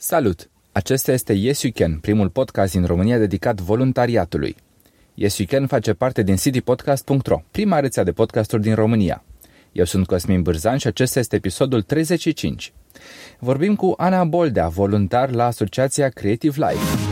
Salut! 0.00 0.50
Acesta 0.72 1.12
este 1.12 1.32
Yes 1.32 1.62
You 1.62 1.72
Can, 1.74 1.98
primul 1.98 2.28
podcast 2.28 2.72
din 2.72 2.84
România 2.84 3.18
dedicat 3.18 3.60
voluntariatului. 3.60 4.56
Yes 5.14 5.38
You 5.38 5.48
Can 5.50 5.66
face 5.66 5.92
parte 5.92 6.22
din 6.22 6.36
citypodcast.ro, 6.36 7.40
prima 7.50 7.80
rețea 7.80 8.04
de 8.04 8.12
podcasturi 8.12 8.62
din 8.62 8.74
România. 8.74 9.24
Eu 9.72 9.84
sunt 9.84 10.06
Cosmin 10.06 10.42
Bârzan 10.42 10.76
și 10.76 10.86
acesta 10.86 11.18
este 11.18 11.36
episodul 11.36 11.82
35. 11.82 12.72
Vorbim 13.38 13.76
cu 13.76 13.94
Ana 13.96 14.24
Boldea, 14.24 14.68
voluntar 14.68 15.30
la 15.30 15.44
Asociația 15.44 16.08
Creative 16.08 16.66
Life. 16.68 17.07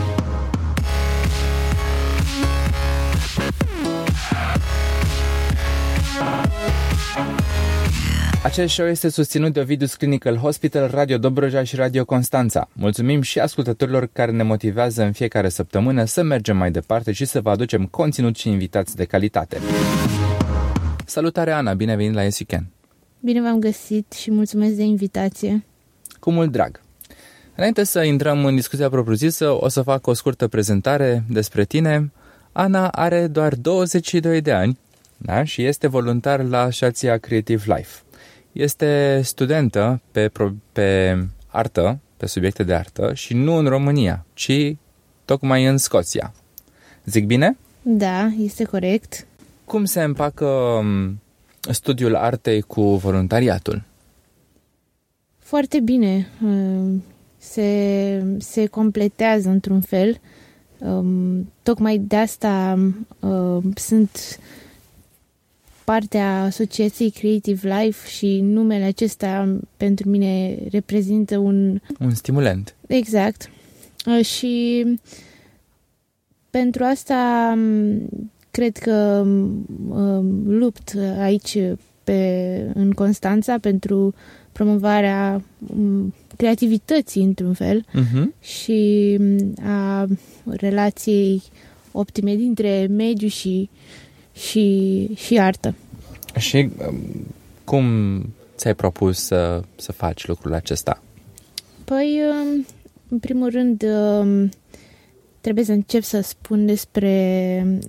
Acest 8.47 8.73
show 8.73 8.87
este 8.87 9.09
susținut 9.09 9.53
de 9.53 9.59
Ovidus 9.59 9.95
Clinical 9.95 10.35
Hospital, 10.35 10.89
Radio 10.91 11.17
Dobrogea 11.17 11.63
și 11.63 11.75
Radio 11.75 12.05
Constanța. 12.05 12.69
Mulțumim 12.73 13.21
și 13.21 13.39
ascultătorilor 13.39 14.09
care 14.13 14.31
ne 14.31 14.43
motivează 14.43 15.03
în 15.03 15.11
fiecare 15.11 15.49
săptămână 15.49 16.05
să 16.05 16.23
mergem 16.23 16.57
mai 16.57 16.71
departe 16.71 17.11
și 17.11 17.25
să 17.25 17.41
vă 17.41 17.49
aducem 17.49 17.85
conținut 17.85 18.35
și 18.35 18.49
invitați 18.49 18.95
de 18.95 19.05
calitate. 19.05 19.57
Salutare, 21.05 21.51
Ana! 21.51 21.73
Bine 21.73 21.95
venit 21.95 22.13
la 22.13 22.23
Yes 22.23 22.39
You 22.39 22.47
Can! 22.49 22.67
Bine 23.19 23.41
v-am 23.41 23.59
găsit 23.59 24.11
și 24.11 24.31
mulțumesc 24.31 24.73
de 24.73 24.83
invitație. 24.83 25.65
Cu 26.19 26.31
mult 26.31 26.51
drag! 26.51 26.81
Înainte 27.55 27.83
să 27.83 28.03
intrăm 28.03 28.45
în 28.45 28.55
discuția 28.55 28.89
propriu-zisă, 28.89 29.63
o 29.63 29.67
să 29.67 29.81
fac 29.81 30.07
o 30.07 30.13
scurtă 30.13 30.47
prezentare 30.47 31.23
despre 31.29 31.65
tine. 31.65 32.11
Ana 32.51 32.87
are 32.87 33.27
doar 33.27 33.55
22 33.55 34.41
de 34.41 34.51
ani 34.51 34.77
da? 35.17 35.43
și 35.43 35.63
este 35.63 35.87
voluntar 35.87 36.43
la 36.43 36.61
Asociația 36.61 37.17
Creative 37.17 37.63
Life. 37.75 38.01
Este 38.57 39.21
studentă 39.23 40.01
pe, 40.11 40.31
pe 40.71 41.17
artă, 41.47 41.99
pe 42.17 42.25
subiecte 42.25 42.63
de 42.63 42.73
artă 42.73 43.13
și 43.13 43.33
nu 43.33 43.55
în 43.55 43.65
România, 43.65 44.25
ci 44.33 44.75
tocmai 45.25 45.65
în 45.65 45.77
Scoția. 45.77 46.33
Zic 47.05 47.25
bine? 47.25 47.57
Da, 47.81 48.25
este 48.39 48.63
corect. 48.63 49.27
Cum 49.65 49.85
se 49.85 50.01
împacă 50.01 50.45
um, 50.45 51.19
studiul 51.71 52.15
artei 52.15 52.61
cu 52.61 52.81
voluntariatul? 52.81 53.83
Foarte 55.37 55.79
bine. 55.79 56.27
Um, 56.43 57.03
se, 57.37 58.23
se 58.37 58.65
completează 58.65 59.49
într-un 59.49 59.81
fel. 59.81 60.19
Um, 60.77 61.51
tocmai 61.63 61.97
de 61.97 62.15
asta 62.15 62.79
sunt 63.75 64.39
partea 65.93 66.41
asociației 66.43 67.09
Creative 67.09 67.75
Life 67.79 68.09
și 68.09 68.39
numele 68.41 68.83
acesta 68.83 69.59
pentru 69.77 70.09
mine 70.09 70.57
reprezintă 70.69 71.37
un... 71.37 71.79
Un 71.99 72.13
stimulant. 72.13 72.75
Exact. 72.87 73.49
Uh, 74.05 74.25
și 74.25 74.85
pentru 76.49 76.83
asta 76.83 77.53
cred 78.51 78.77
că 78.77 79.25
lupt 80.45 80.93
aici 81.19 81.57
pe, 82.03 82.71
în 82.73 82.91
Constanța 82.91 83.57
pentru 83.61 84.13
promovarea 84.51 85.43
creativității 86.35 87.23
într-un 87.23 87.53
fel 87.53 87.85
uh-huh. 87.85 88.41
și 88.41 89.17
a 89.63 90.07
relației 90.45 91.41
optime 91.91 92.35
dintre 92.35 92.87
mediu 92.89 93.27
și 93.27 93.69
și, 94.37 95.09
și 95.15 95.39
artă. 95.39 95.75
Și 96.37 96.69
um, 96.87 96.97
cum 97.63 97.85
ți-ai 98.55 98.75
propus 98.75 99.19
să, 99.19 99.61
să 99.75 99.91
faci 99.91 100.27
lucrul 100.27 100.53
acesta? 100.53 101.01
Păi, 101.83 102.21
um, 102.29 102.65
în 103.09 103.19
primul 103.19 103.49
rând, 103.49 103.83
um, 103.83 104.49
trebuie 105.41 105.63
să 105.63 105.71
încep 105.71 106.03
să 106.03 106.21
spun 106.21 106.65
despre 106.65 107.79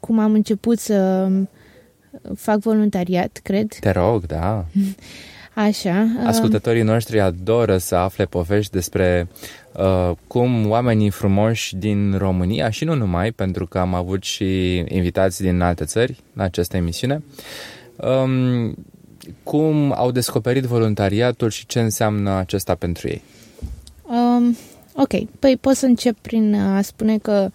cum 0.00 0.18
am 0.18 0.32
început 0.32 0.78
să 0.78 1.28
fac 2.34 2.58
voluntariat, 2.58 3.40
cred. 3.42 3.74
Te 3.80 3.90
rog, 3.90 4.26
da. 4.26 4.64
Așa. 5.54 6.06
Ascultătorii 6.24 6.82
noștri 6.82 7.20
adoră 7.20 7.78
să 7.78 7.94
afle 7.94 8.24
povești 8.24 8.72
despre 8.72 9.28
uh, 9.72 10.10
cum 10.26 10.70
oamenii 10.70 11.10
frumoși 11.10 11.76
din 11.76 12.16
România 12.18 12.70
și 12.70 12.84
nu 12.84 12.94
numai, 12.94 13.32
pentru 13.32 13.66
că 13.66 13.78
am 13.78 13.94
avut 13.94 14.22
și 14.22 14.76
invitați 14.88 15.42
din 15.42 15.60
alte 15.60 15.84
țări 15.84 16.16
la 16.32 16.42
această 16.42 16.76
emisiune, 16.76 17.22
um, 17.96 18.74
cum 19.42 19.92
au 19.96 20.10
descoperit 20.10 20.64
voluntariatul 20.64 21.50
și 21.50 21.66
ce 21.66 21.80
înseamnă 21.80 22.30
acesta 22.30 22.74
pentru 22.74 23.08
ei. 23.08 23.22
Um, 24.02 24.56
ok, 24.94 25.28
păi 25.38 25.56
pot 25.60 25.74
să 25.74 25.86
încep 25.86 26.16
prin 26.20 26.54
a 26.54 26.82
spune 26.82 27.18
că 27.18 27.50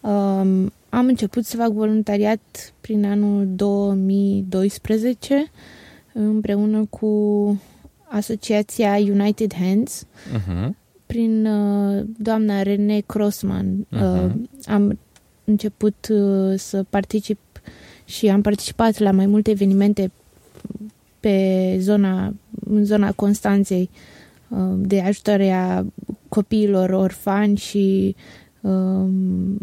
um, 0.00 0.72
am 0.88 1.06
început 1.06 1.44
să 1.44 1.56
fac 1.56 1.68
voluntariat 1.68 2.72
prin 2.80 3.04
anul 3.04 3.46
2012 3.48 5.50
împreună 6.18 6.86
cu 6.90 7.60
asociația 8.08 8.96
United 8.96 9.54
Hands 9.54 10.06
uh-huh. 10.06 10.68
prin 11.06 11.46
uh, 11.46 12.04
doamna 12.18 12.62
Rene 12.62 13.00
Crossman. 13.06 13.86
Uh-huh. 13.92 14.24
Uh, 14.24 14.30
am 14.66 14.98
început 15.44 16.08
uh, 16.10 16.58
să 16.58 16.84
particip 16.90 17.38
și 18.04 18.28
am 18.28 18.40
participat 18.40 18.98
la 18.98 19.10
mai 19.10 19.26
multe 19.26 19.50
evenimente 19.50 20.10
pe 21.20 21.76
zona, 21.80 22.34
în 22.70 22.84
zona 22.84 23.12
Constanței 23.12 23.90
uh, 24.48 24.58
de 24.76 25.00
ajutare 25.00 25.50
a 25.50 25.84
copiilor 26.28 26.90
orfani 26.90 27.56
și 27.56 28.16
uh, 28.60 29.08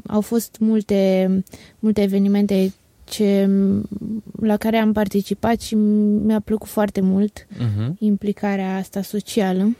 au 0.07 0.21
fost 0.21 0.57
multe, 0.59 1.29
multe 1.79 2.01
evenimente 2.01 2.73
ce, 3.05 3.49
la 4.41 4.57
care 4.57 4.77
am 4.77 4.91
participat 4.91 5.61
și 5.61 5.75
mi-a 5.75 6.39
plăcut 6.39 6.67
foarte 6.67 7.01
mult 7.01 7.45
uh-huh. 7.45 7.89
implicarea 7.97 8.75
asta 8.75 9.01
socială. 9.01 9.75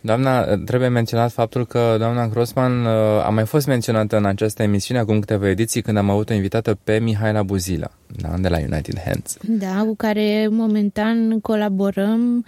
Doamna, 0.00 0.56
trebuie 0.56 0.88
menționat 0.88 1.32
faptul 1.32 1.66
că 1.66 1.94
doamna 1.98 2.28
Grossman 2.28 2.84
uh, 2.84 3.24
a 3.24 3.28
mai 3.28 3.46
fost 3.46 3.66
menționată 3.66 4.16
în 4.16 4.24
această 4.24 4.62
emisiune 4.62 5.00
acum 5.00 5.20
câteva 5.20 5.48
ediții 5.48 5.82
când 5.82 5.96
am 5.96 6.10
avut 6.10 6.30
o 6.30 6.32
invitată 6.32 6.78
pe 6.84 6.98
Mihaela 6.98 7.42
Buzila, 7.42 7.90
da, 8.16 8.34
de 8.38 8.48
la 8.48 8.58
United 8.58 9.00
Hands. 9.04 9.36
Da, 9.42 9.82
cu 9.86 9.96
care 9.96 10.48
momentan 10.50 11.40
colaborăm 11.40 12.44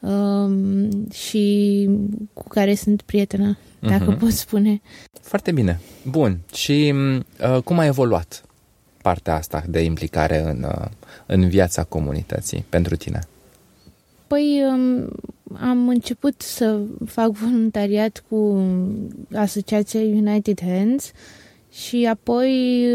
um, 0.00 0.88
și 1.10 1.88
cu 2.32 2.48
care 2.48 2.74
sunt 2.74 3.02
prietenă, 3.02 3.58
dacă 3.80 4.14
uh-huh. 4.14 4.18
pot 4.18 4.30
spune. 4.32 4.80
Foarte 5.20 5.52
bine. 5.52 5.80
Bun. 6.10 6.38
Și 6.54 6.94
uh, 7.54 7.62
cum 7.62 7.78
a 7.78 7.86
evoluat 7.86 8.42
partea 9.02 9.34
asta 9.34 9.64
de 9.68 9.80
implicare 9.80 10.38
în, 10.38 10.62
uh, 10.62 10.86
în 11.26 11.48
viața 11.48 11.84
comunității 11.84 12.64
pentru 12.68 12.96
tine? 12.96 13.20
Păi 14.26 14.62
um, 14.68 15.08
am 15.60 15.88
început 15.88 16.42
să 16.42 16.78
fac 17.06 17.30
voluntariat 17.30 18.24
cu 18.28 18.64
asociația 19.34 20.00
United 20.00 20.60
Hands 20.60 21.12
și 21.72 22.08
apoi 22.10 22.50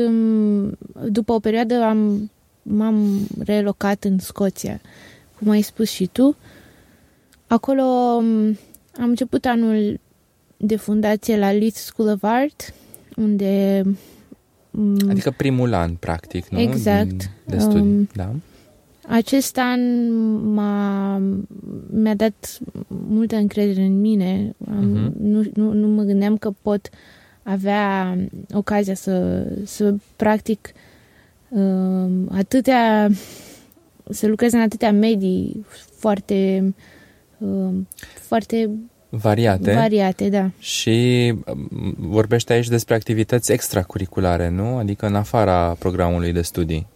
um, 0.06 0.78
după 1.10 1.34
o 1.34 1.40
perioadă 1.40 1.84
am, 1.84 2.32
m-am 2.62 3.28
relocat 3.40 4.04
în 4.04 4.20
Scoția, 4.20 4.82
cum 5.40 5.50
ai 5.50 5.62
spus 5.62 5.90
și 5.90 6.10
tu. 6.12 6.38
Acolo 7.48 7.84
um, 7.84 8.58
am 9.00 9.10
început 9.10 9.46
anul 9.46 10.00
de 10.58 10.76
fundație 10.76 11.38
la 11.38 11.52
Leeds 11.52 11.84
School 11.84 12.10
of 12.10 12.24
Art, 12.24 12.74
unde 13.16 13.82
Mm. 13.86 13.98
Adică 15.10 15.32
primul 15.38 15.74
an, 15.74 15.94
practic, 15.94 16.48
nu? 16.48 16.60
Exact. 16.60 17.30
de 17.46 17.58
studii, 17.58 17.82
um, 17.82 18.10
da? 18.16 18.32
Acest 19.08 19.58
an 19.58 20.12
m-a, 20.54 21.22
mi-a 21.90 22.16
dat 22.16 22.60
multă 22.88 23.36
încredere 23.36 23.82
în 23.82 24.00
mine. 24.00 24.56
uh-huh. 24.66 25.12
nu, 25.20 25.44
nu, 25.54 25.74
nu 25.74 25.88
mă 25.88 26.02
gândeam 26.02 26.38
că 26.38 26.52
pot 26.62 26.90
avea 27.44 28.18
ocazia 28.54 28.94
să, 28.94 29.48
să 29.66 29.96
practic 30.16 30.72
uh, 31.50 32.12
atâtea 32.32 33.10
să 34.10 34.28
lucrez 34.28 34.54
în 34.54 34.60
atâtea 34.60 34.92
medii 34.92 35.66
foarte 35.96 36.74
uh, 37.38 37.74
foarte 38.14 38.70
Variate. 39.10 39.74
Variate, 39.74 40.30
da. 40.30 40.50
Și 40.60 41.34
um, 41.46 41.96
vorbește 41.98 42.54
aici 42.54 42.68
despre 42.68 42.96
activități 42.96 43.52
extracurriculare, 43.52 44.50
nu? 44.50 44.78
Adică 44.78 45.06
în 45.06 45.16
afara 45.16 45.76
programului 45.80 46.32
de 46.32 46.42
studii. 46.42 46.88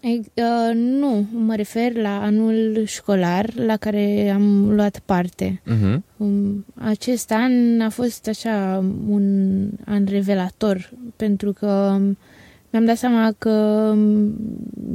E, 0.00 0.08
uh, 0.08 0.74
nu, 0.74 1.26
mă 1.32 1.54
refer 1.54 1.94
la 1.94 2.22
anul 2.22 2.82
școlar 2.86 3.50
la 3.54 3.76
care 3.76 4.30
am 4.34 4.74
luat 4.74 5.00
parte. 5.04 5.62
Uh-huh. 5.64 5.98
Um, 6.16 6.64
acest 6.74 7.32
an 7.32 7.80
a 7.80 7.88
fost 7.88 8.28
așa 8.28 8.84
un 9.08 9.68
an 9.84 10.04
revelator 10.08 10.90
pentru 11.16 11.52
că 11.52 11.98
mi-am 12.70 12.84
dat 12.84 12.96
seama 12.96 13.34
că 13.38 13.50
um, 13.94 14.34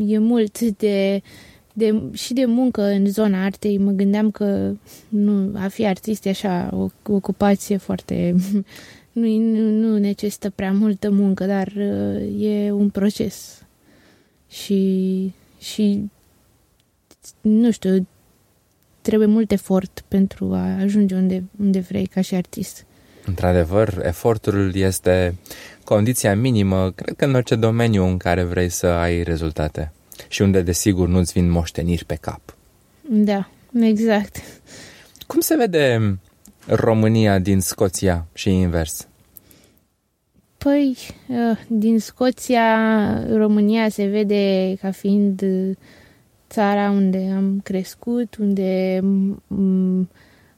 e 0.07 0.17
mult 0.17 0.59
de 0.59 1.21
de, 1.73 2.01
și 2.13 2.33
de 2.33 2.45
muncă 2.45 2.81
în 2.81 3.06
zona 3.06 3.44
artei. 3.44 3.77
Mă 3.77 3.91
gândeam 3.91 4.31
că 4.31 4.71
nu, 5.09 5.51
a 5.56 5.68
fi 5.68 5.85
artist 5.85 6.25
e 6.25 6.29
așa 6.29 6.69
o, 6.73 6.77
o 6.77 7.13
ocupație 7.13 7.77
foarte... 7.77 8.35
Nu, 9.13 9.27
nu, 9.38 9.69
nu 9.69 9.97
necesită 9.97 10.50
prea 10.50 10.71
multă 10.71 11.09
muncă, 11.09 11.45
dar 11.45 11.68
uh, 11.77 12.44
e 12.45 12.71
un 12.71 12.89
proces. 12.89 13.63
Și, 14.50 15.33
și 15.59 16.09
nu 17.41 17.71
știu, 17.71 18.07
trebuie 19.01 19.27
mult 19.27 19.51
efort 19.51 20.03
pentru 20.07 20.53
a 20.53 20.81
ajunge 20.81 21.15
unde, 21.15 21.44
unde 21.59 21.79
vrei 21.79 22.06
ca 22.06 22.21
și 22.21 22.35
artist. 22.35 22.85
Într-adevăr, 23.25 24.01
efortul 24.06 24.75
este 24.75 25.35
condiția 25.83 26.35
minimă, 26.35 26.91
cred 26.91 27.15
că 27.15 27.25
în 27.25 27.35
orice 27.35 27.56
domeniu 27.56 28.03
în 28.03 28.17
care 28.17 28.44
vrei 28.44 28.69
să 28.69 28.88
ai 28.88 29.24
rezultate 29.24 29.91
și 30.27 30.41
unde, 30.41 30.62
desigur, 30.62 31.07
nu-ți 31.07 31.33
vin 31.33 31.50
moșteniri 31.50 32.06
pe 32.06 32.15
cap. 32.15 32.56
Da, 33.09 33.50
exact. 33.81 34.38
Cum 35.27 35.39
se 35.39 35.56
vede 35.56 36.18
România 36.68 37.39
din 37.39 37.59
Scoția 37.59 38.25
și 38.33 38.50
invers? 38.50 39.07
Păi, 40.57 40.97
uh, 41.27 41.57
din 41.68 42.00
Scoția, 42.00 42.77
România 43.35 43.89
se 43.89 44.06
vede 44.06 44.75
ca 44.81 44.91
fiind 44.91 45.44
țara 46.50 46.89
unde 46.89 47.33
am 47.35 47.59
crescut, 47.63 48.35
unde 48.35 49.00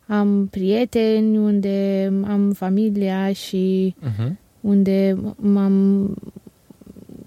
am 0.07 0.47
prieteni, 0.51 1.37
unde 1.37 2.11
am 2.27 2.51
familia 2.51 3.33
și 3.33 3.95
uh-huh. 4.01 4.31
unde 4.61 5.17
m-am 5.35 6.07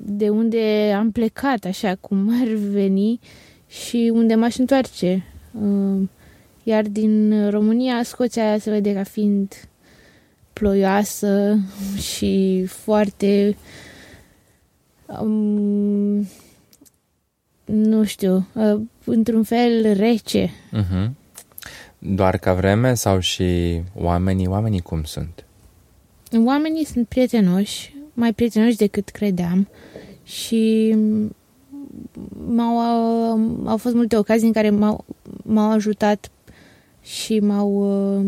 de 0.09 0.29
unde 0.29 0.93
am 0.97 1.11
plecat, 1.11 1.65
așa 1.65 1.95
cum 2.01 2.31
ar 2.41 2.49
veni 2.49 3.21
și 3.69 4.11
unde 4.15 4.35
m-aș 4.35 4.57
întoarce. 4.57 5.25
Uh, 5.61 6.09
iar 6.63 6.83
din 6.83 7.51
România, 7.51 8.03
Scoția 8.03 8.59
se 8.59 8.71
vede 8.71 8.93
ca 8.93 9.03
fiind 9.03 9.55
ploioasă 10.53 11.59
și 11.99 12.65
foarte 12.67 13.57
um, 15.21 16.29
nu 17.65 18.05
știu, 18.05 18.47
uh, 18.53 18.81
într-un 19.05 19.43
fel 19.43 19.93
rece. 19.97 20.51
Uh-huh. 20.73 21.11
Doar 21.99 22.37
ca 22.37 22.55
vreme 22.55 22.95
sau 22.95 23.19
și 23.19 23.81
oamenii? 23.95 24.47
Oamenii 24.47 24.81
cum 24.81 25.05
sunt? 25.05 25.45
Oamenii 26.45 26.85
sunt 26.85 27.09
prietenoși, 27.09 27.95
mai 28.13 28.33
prietenoși 28.33 28.77
decât 28.77 29.09
credeam 29.09 29.69
și 30.27 30.95
m-au, 32.47 32.79
au 33.65 33.77
fost 33.77 33.95
multe 33.95 34.17
ocazii 34.17 34.47
în 34.47 34.53
care 34.53 34.71
m-au, 34.71 35.05
m-au 35.43 35.71
ajutat 35.71 36.31
și 37.03 37.39
m-au, 37.39 37.71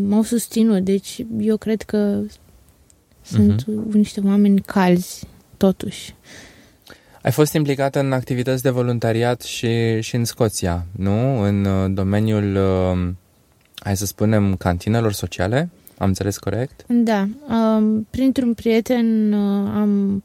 m-au 0.07 0.21
susținut. 0.21 0.83
Deci 0.83 1.25
eu 1.39 1.57
cred 1.57 1.81
că 1.81 2.21
sunt 3.21 3.61
uh-huh. 3.61 3.93
niște 3.93 4.21
oameni 4.25 4.61
calzi, 4.61 5.27
totuși. 5.57 6.15
Ai 7.21 7.31
fost 7.31 7.53
implicată 7.53 7.99
în 7.99 8.11
activități 8.11 8.63
de 8.63 8.69
voluntariat 8.69 9.41
și, 9.41 10.01
și 10.01 10.15
în 10.15 10.25
Scoția, 10.25 10.85
nu? 10.91 11.41
În 11.41 11.65
uh, 11.65 11.91
domeniul, 11.93 12.55
uh, 12.55 13.13
hai 13.75 13.97
să 13.97 14.05
spunem, 14.05 14.55
cantinelor 14.55 15.13
sociale? 15.13 15.69
Am 15.97 16.07
înțeles 16.07 16.37
corect? 16.37 16.85
Da. 16.87 17.27
Um, 17.49 18.07
printr-un 18.09 18.53
prieten 18.53 19.33
uh, 19.33 19.71
am, 19.75 20.23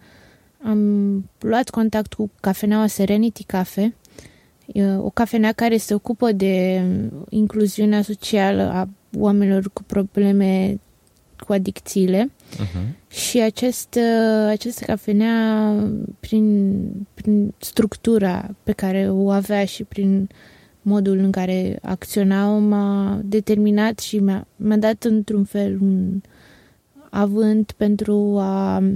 am 0.64 1.30
luat 1.38 1.70
contact 1.70 2.12
cu 2.14 2.30
cafeneaua 2.40 2.86
Serenity 2.86 3.44
Cafe, 3.44 3.94
o 4.98 5.10
cafenea 5.10 5.52
care 5.52 5.76
se 5.76 5.94
ocupă 5.94 6.32
de 6.32 6.82
incluziunea 7.28 8.02
socială 8.02 8.62
a 8.62 8.88
oamenilor 9.18 9.70
cu 9.72 9.82
probleme 9.82 10.80
cu 11.46 11.52
adicțiile 11.52 12.30
uh-huh. 12.52 13.10
și 13.10 13.40
acest, 13.40 13.98
această 14.48 14.84
cafenea, 14.84 15.72
prin, 16.20 17.06
prin 17.14 17.54
structura 17.58 18.54
pe 18.62 18.72
care 18.72 19.10
o 19.10 19.30
avea 19.30 19.64
și 19.64 19.84
prin 19.84 20.28
modul 20.82 21.18
în 21.18 21.30
care 21.30 21.78
acționau, 21.82 22.58
m-a 22.58 23.20
determinat 23.24 23.98
și 23.98 24.18
mi-a, 24.18 24.46
mi-a 24.56 24.76
dat 24.76 25.04
într-un 25.04 25.44
fel 25.44 25.78
un 25.80 26.20
avânt 27.10 27.72
pentru 27.72 28.38
a 28.38 28.78
uh, 28.78 28.94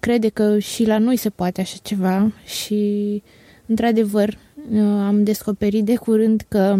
crede 0.00 0.28
că 0.28 0.58
și 0.58 0.86
la 0.86 0.98
noi 0.98 1.16
se 1.16 1.30
poate 1.30 1.60
așa 1.60 1.76
ceva 1.82 2.32
și 2.44 3.22
într-adevăr 3.66 4.38
uh, 4.70 4.80
am 4.80 5.22
descoperit 5.24 5.84
de 5.84 5.96
curând 5.96 6.44
că 6.48 6.76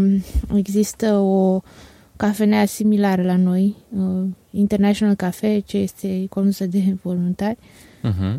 există 0.55 1.15
o 1.15 1.61
cafenea 2.17 2.65
similară 2.65 3.23
la 3.23 3.37
noi, 3.37 3.77
uh, 3.97 4.27
International 4.51 5.15
Cafe, 5.15 5.59
ce 5.59 5.77
este 5.77 6.27
condusă 6.29 6.67
de 6.67 6.83
voluntari. 7.03 7.59
Uh-huh. 8.03 8.35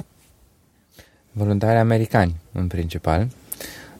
Voluntari 1.31 1.77
americani, 1.77 2.35
în 2.51 2.67
principal. 2.67 3.27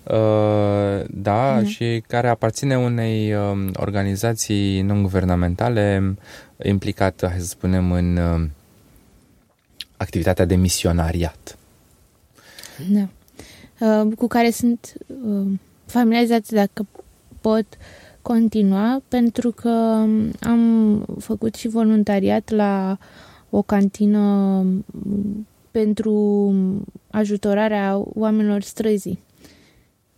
Uh, 0.04 1.06
da, 1.10 1.62
uh-huh. 1.62 1.66
și 1.66 2.04
care 2.08 2.28
aparține 2.28 2.78
unei 2.78 3.34
uh, 3.34 3.70
organizații 3.74 4.82
non-guvernamentale 4.82 6.16
implicată, 6.64 7.28
hai 7.28 7.40
să 7.40 7.46
spunem, 7.46 7.92
în 7.92 8.18
uh, 8.18 8.48
activitatea 10.02 10.46
de 10.46 10.56
misionariat. 10.56 11.58
Da. 12.90 13.08
Uh, 13.80 14.16
cu 14.18 14.28
care 14.28 14.50
sunt 14.50 14.94
uh, 15.08 15.48
familiarizați, 15.86 16.54
dacă 16.54 16.88
pot, 17.42 17.66
continua 18.22 19.02
pentru 19.08 19.52
că 19.52 19.70
am 20.40 21.06
făcut 21.20 21.56
și 21.56 21.68
voluntariat 21.68 22.50
la 22.50 22.98
o 23.50 23.62
cantină 23.62 24.66
pentru 25.72 26.54
ajutorarea 27.10 28.02
oamenilor 28.14 28.62
străzii. 28.62 29.20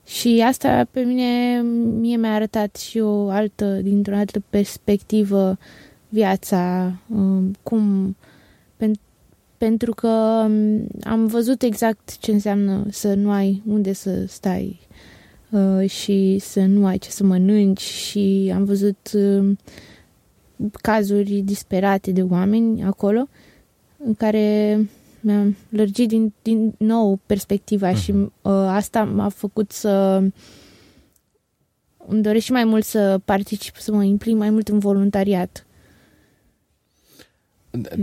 Și 0.06 0.44
asta 0.48 0.88
pe 0.92 1.02
mine 1.02 1.62
mie 2.00 2.18
mi-a 2.18 2.34
arătat 2.34 2.76
și 2.76 3.00
o 3.00 3.30
altă, 3.30 3.66
dintr-o 3.66 4.16
altă 4.16 4.44
perspectivă 4.50 5.58
viața, 6.10 6.94
um, 7.10 7.56
cum 7.64 8.16
pen, 8.76 8.94
pentru 9.66 9.94
că 9.94 10.08
am 11.04 11.26
văzut 11.26 11.62
exact 11.62 12.18
ce 12.18 12.32
înseamnă 12.32 12.86
să 12.90 13.14
nu 13.14 13.32
ai 13.32 13.62
unde 13.66 13.94
să 13.94 14.26
stai 14.28 14.88
Uh, 15.54 15.90
și 15.90 16.38
să 16.40 16.60
nu 16.60 16.86
ai 16.86 16.98
ce 16.98 17.10
să 17.10 17.24
mănânci 17.24 17.82
și 17.82 18.52
am 18.56 18.64
văzut 18.64 19.12
uh, 19.14 19.58
cazuri 20.82 21.34
disperate 21.34 22.12
de 22.12 22.22
oameni 22.22 22.84
acolo 22.84 23.28
în 23.98 24.14
care 24.14 24.78
mi-am 25.20 25.56
lărgit 25.70 26.08
din, 26.08 26.34
din 26.42 26.74
nou 26.78 27.20
perspectiva 27.26 27.92
uh-huh. 27.92 28.02
și 28.02 28.12
uh, 28.12 28.32
asta 28.52 29.04
m-a 29.04 29.30
făcut 29.30 29.72
să 29.72 30.24
îmi 32.08 32.22
doresc 32.22 32.46
și 32.46 32.52
mai 32.52 32.64
mult 32.64 32.84
să 32.84 33.20
particip, 33.26 33.76
să 33.76 33.92
mă 33.92 34.04
implic 34.04 34.36
mai 34.36 34.50
mult 34.50 34.68
în 34.68 34.80
voluntariat. 34.80 35.66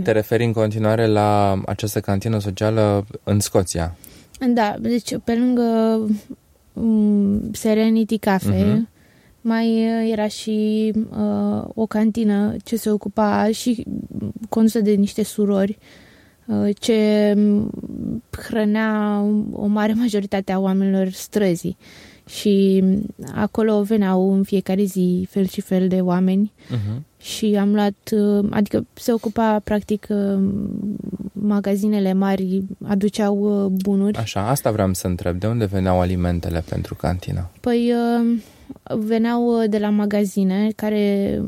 Te 0.03 0.11
referi 0.11 0.43
în 0.43 0.53
continuare 0.53 1.07
la 1.07 1.61
această 1.65 1.99
cantină 1.99 2.39
socială 2.39 3.05
în 3.23 3.39
Scoția? 3.39 3.95
Da, 4.53 4.75
deci 4.79 5.15
pe 5.23 5.35
lângă 5.35 5.99
um, 6.73 7.51
Serenity 7.53 8.17
Cafe, 8.17 8.63
uh-huh. 8.63 8.89
mai 9.41 9.67
uh, 9.67 10.11
era 10.11 10.27
și 10.27 10.91
uh, 10.95 11.63
o 11.73 11.85
cantină 11.85 12.55
ce 12.63 12.75
se 12.75 12.89
ocupa 12.89 13.49
și 13.51 13.85
condusă 14.49 14.79
de 14.79 14.91
niște 14.91 15.23
surori 15.23 15.77
uh, 16.45 16.75
ce 16.79 17.33
hrănea 18.31 19.21
o 19.51 19.65
mare 19.65 19.93
majoritate 19.93 20.51
a 20.51 20.59
oamenilor 20.59 21.09
străzii 21.09 21.77
și 22.27 22.83
acolo 23.33 23.81
veneau 23.81 24.33
în 24.33 24.43
fiecare 24.43 24.83
zi 24.83 25.27
fel 25.29 25.47
și 25.47 25.61
fel 25.61 25.87
de 25.87 26.01
oameni 26.01 26.53
uh-huh. 26.67 27.10
Și 27.21 27.57
am 27.59 27.73
luat, 27.73 27.93
uh, 28.11 28.45
adică 28.49 28.85
se 28.93 29.11
ocupa 29.13 29.61
practic 29.63 30.07
uh, 30.09 30.39
magazinele 31.31 32.13
mari 32.13 32.63
aduceau 32.87 33.63
uh, 33.65 33.71
bunuri. 33.71 34.17
Așa, 34.17 34.49
asta 34.49 34.71
vreau 34.71 34.93
să 34.93 35.07
întreb, 35.07 35.39
de 35.39 35.47
unde 35.47 35.65
veneau 35.65 35.99
alimentele 35.99 36.63
pentru 36.69 36.95
cantină? 36.95 37.49
Păi 37.59 37.93
veneau 38.83 39.65
de 39.69 39.77
la 39.77 39.89
magazine 39.89 40.71
care 40.75 41.41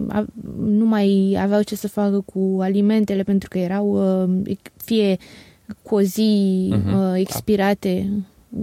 nu 0.60 0.86
mai 0.86 1.38
aveau 1.42 1.62
ce 1.62 1.76
să 1.76 1.88
facă 1.88 2.24
cu 2.34 2.58
alimentele 2.62 3.24
pentru 3.24 3.50
că 3.50 3.58
erau 3.58 4.00
fie 4.76 5.18
cu 5.82 5.96
o 5.96 6.02
zi 6.02 6.74
uh-huh. 6.76 7.16
expirate, 7.16 8.10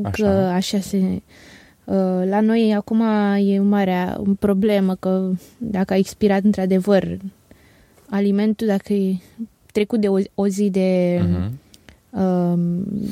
așa. 0.02 0.22
că 0.22 0.28
așa 0.28 0.80
se 0.80 0.98
Uh, 0.98 1.49
la 2.24 2.40
noi 2.40 2.74
acum 2.74 3.02
e 3.36 3.60
o 3.60 3.62
mare 3.62 4.16
problemă 4.38 4.94
că 4.94 5.30
dacă 5.58 5.92
a 5.92 5.96
expirat 5.96 6.44
într-adevăr 6.44 7.18
alimentul, 8.08 8.66
dacă 8.66 8.92
e 8.92 9.16
trecut 9.72 10.00
de 10.00 10.08
o, 10.08 10.18
o 10.34 10.46
zi 10.46 10.70
de, 10.70 11.20
uh-huh. 11.22 11.50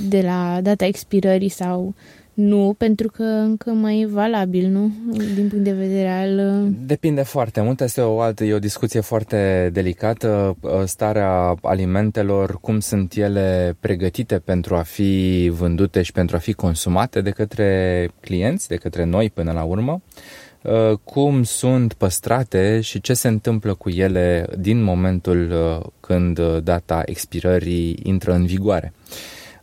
de 0.09 0.21
la 0.21 0.61
data 0.63 0.85
expirării 0.85 1.49
sau 1.49 1.95
Nu, 2.41 2.75
pentru 2.79 3.09
că 3.09 3.23
încă 3.23 3.71
mai 3.71 4.01
e 4.01 4.07
valabil, 4.07 4.69
nu? 4.69 4.93
Din 5.35 5.49
punct 5.49 5.65
de 5.65 5.73
vedere 5.73 6.09
al... 6.09 6.65
Uh, 6.65 6.73
Depinde 6.87 7.23
foarte 7.23 7.61
mult. 7.61 7.81
Este 7.81 8.01
o 8.01 8.21
altă, 8.21 8.45
e 8.45 8.55
o 8.55 8.59
discuție 8.59 9.01
foarte 9.01 9.71
delicată. 9.73 10.57
Uh, 10.61 10.71
starea 10.85 11.55
alimentelor, 11.63 12.61
cum 12.61 12.81
sunt 12.81 13.15
ele 13.15 13.77
pregătite 13.81 14.39
pentru 14.39 14.77
a 14.77 14.83
fi 14.83 15.51
vândute 15.53 16.03
și 16.03 16.13
pentru 16.13 16.37
a 16.37 16.39
fi 16.39 16.53
consumate 16.53 17.21
de 17.21 17.31
către 17.31 18.11
clienți, 18.21 18.69
de 18.69 18.77
către 18.77 19.05
noi 19.05 19.31
până 19.31 19.53
la 19.53 19.63
urmă 19.63 20.01
uh, 20.63 20.99
cum 21.05 21.43
sunt 21.43 21.93
păstrate 21.93 22.81
și 22.81 23.01
ce 23.01 23.15
se 23.15 23.29
întâmplă 23.29 23.75
cu 23.75 23.91
ele 23.91 24.47
din 24.59 24.83
momentul 24.83 25.55
când 26.01 26.41
data 26.59 27.03
expirării 27.05 27.99
intră 28.03 28.33
în 28.33 28.47
vigoare. 28.47 28.93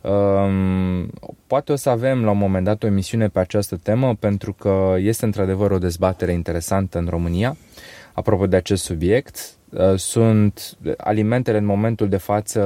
Um, 0.06 1.10
poate 1.46 1.72
o 1.72 1.76
să 1.76 1.90
avem 1.90 2.24
la 2.24 2.30
un 2.30 2.38
moment 2.38 2.64
dat 2.64 2.82
o 2.82 2.86
emisiune 2.86 3.28
pe 3.28 3.38
această 3.38 3.76
temă 3.82 4.14
pentru 4.14 4.52
că 4.52 4.94
este 4.98 5.24
într-adevăr 5.24 5.70
o 5.70 5.78
dezbatere 5.78 6.32
interesantă 6.32 6.98
în 6.98 7.06
România 7.10 7.56
apropo 8.12 8.46
de 8.46 8.56
acest 8.56 8.84
subiect. 8.84 9.56
Uh, 9.70 9.94
sunt 9.96 10.76
alimentele 10.96 11.58
în 11.58 11.64
momentul 11.64 12.08
de 12.08 12.16
față 12.16 12.60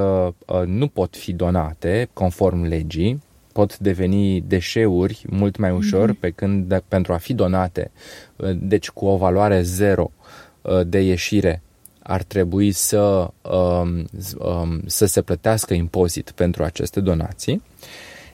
uh, 0.47 0.63
nu 0.67 0.89
pot 0.89 1.17
fi 1.17 1.33
donate 1.33 2.09
conform 2.13 2.63
legii, 2.63 3.23
pot 3.53 3.79
deveni 3.79 4.41
deșeuri 4.41 5.25
mult 5.31 5.57
mai 5.57 5.71
ușor 5.71 6.13
mm-hmm. 6.13 6.21
pe 6.21 6.31
când 6.31 6.69
de, 6.69 6.83
pentru 6.89 7.13
a 7.13 7.17
fi 7.17 7.35
donate, 7.35 7.91
uh, 8.37 8.51
deci 8.55 8.91
cu 8.91 9.05
o 9.07 9.17
valoare 9.17 9.63
zero 9.63 10.11
de 10.87 11.01
ieșire 11.01 11.63
ar 12.11 12.23
trebui 12.23 12.73
să, 12.73 13.31
um, 13.43 14.05
um, 14.39 14.81
să 14.87 15.07
se 15.07 15.23
plătească 15.23 15.75
impozit 15.75 16.31
pentru 16.31 16.63
aceste 16.63 17.01
donații. 17.01 17.63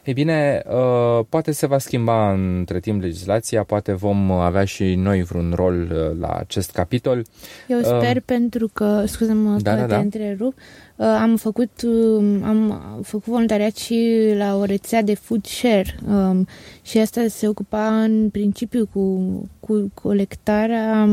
Ei 0.05 0.13
bine, 0.13 0.63
uh, 0.67 1.25
poate 1.29 1.53
se 1.53 1.67
va 1.67 1.79
schimba 1.79 2.33
între 2.33 2.81
timp 2.81 3.03
legislația, 3.03 3.63
poate 3.63 3.93
vom 3.93 4.31
avea 4.31 4.65
și 4.65 4.95
noi 4.95 5.23
vreun 5.23 5.53
rol 5.55 5.75
uh, 5.75 6.19
la 6.21 6.29
acest 6.29 6.71
capitol. 6.71 7.25
Eu 7.69 7.83
sper 7.83 8.17
uh, 8.17 8.23
pentru 8.25 8.71
că, 8.73 9.05
scuze-mă 9.07 9.59
da, 9.61 9.71
că 9.71 9.77
da, 9.77 9.87
te 9.87 9.93
da. 9.93 9.99
întrerup, 9.99 10.55
uh, 10.97 11.07
am 11.07 11.37
făcut, 11.37 11.83
uh, 11.83 12.41
am 12.43 12.81
făcut 13.03 13.27
voluntariat 13.27 13.77
și 13.77 14.33
la 14.37 14.57
o 14.57 14.65
rețea 14.65 15.03
de 15.03 15.15
food 15.15 15.47
share 15.47 15.99
um, 16.09 16.47
și 16.83 16.99
asta 16.99 17.25
se 17.29 17.49
ocupa 17.49 18.03
în 18.03 18.29
principiu 18.31 18.89
cu, 18.93 19.21
cu 19.61 19.91
colectarea 19.95 21.09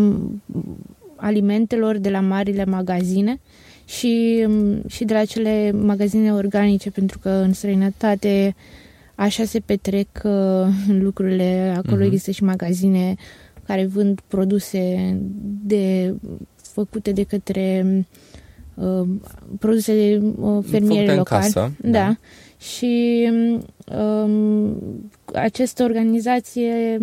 alimentelor 1.24 1.98
de 1.98 2.10
la 2.10 2.20
marile 2.20 2.66
magazine 2.66 3.40
și, 3.86 4.48
și 4.88 5.06
de 5.06 5.14
la 5.14 5.26
cele 5.26 5.72
magazine 5.72 6.34
organice, 6.34 6.92
pentru 6.92 7.20
că 7.20 7.30
în 7.30 7.54
străinătate 7.54 8.56
așa 9.16 9.44
se 9.44 9.60
petrec 9.60 10.08
uh, 10.24 10.32
lucrurile. 11.06 11.74
Acolo 11.78 12.02
uh-huh. 12.02 12.06
există 12.06 12.32
și 12.32 12.44
magazine 12.44 13.16
care 13.66 13.86
vând 13.86 14.20
produse 14.28 15.16
de 15.66 16.16
făcute 16.62 17.12
de 17.12 17.24
către 17.24 17.86
uh, 18.74 19.08
produse 19.60 19.94
de 19.94 20.26
uh, 20.40 20.64
fermieri 20.70 21.16
locali. 21.16 21.44
Casă, 21.44 21.72
da. 21.82 21.90
da. 21.90 22.16
Și 22.58 23.30
um, 24.26 24.82
această 25.34 25.84
organizație 25.84 26.98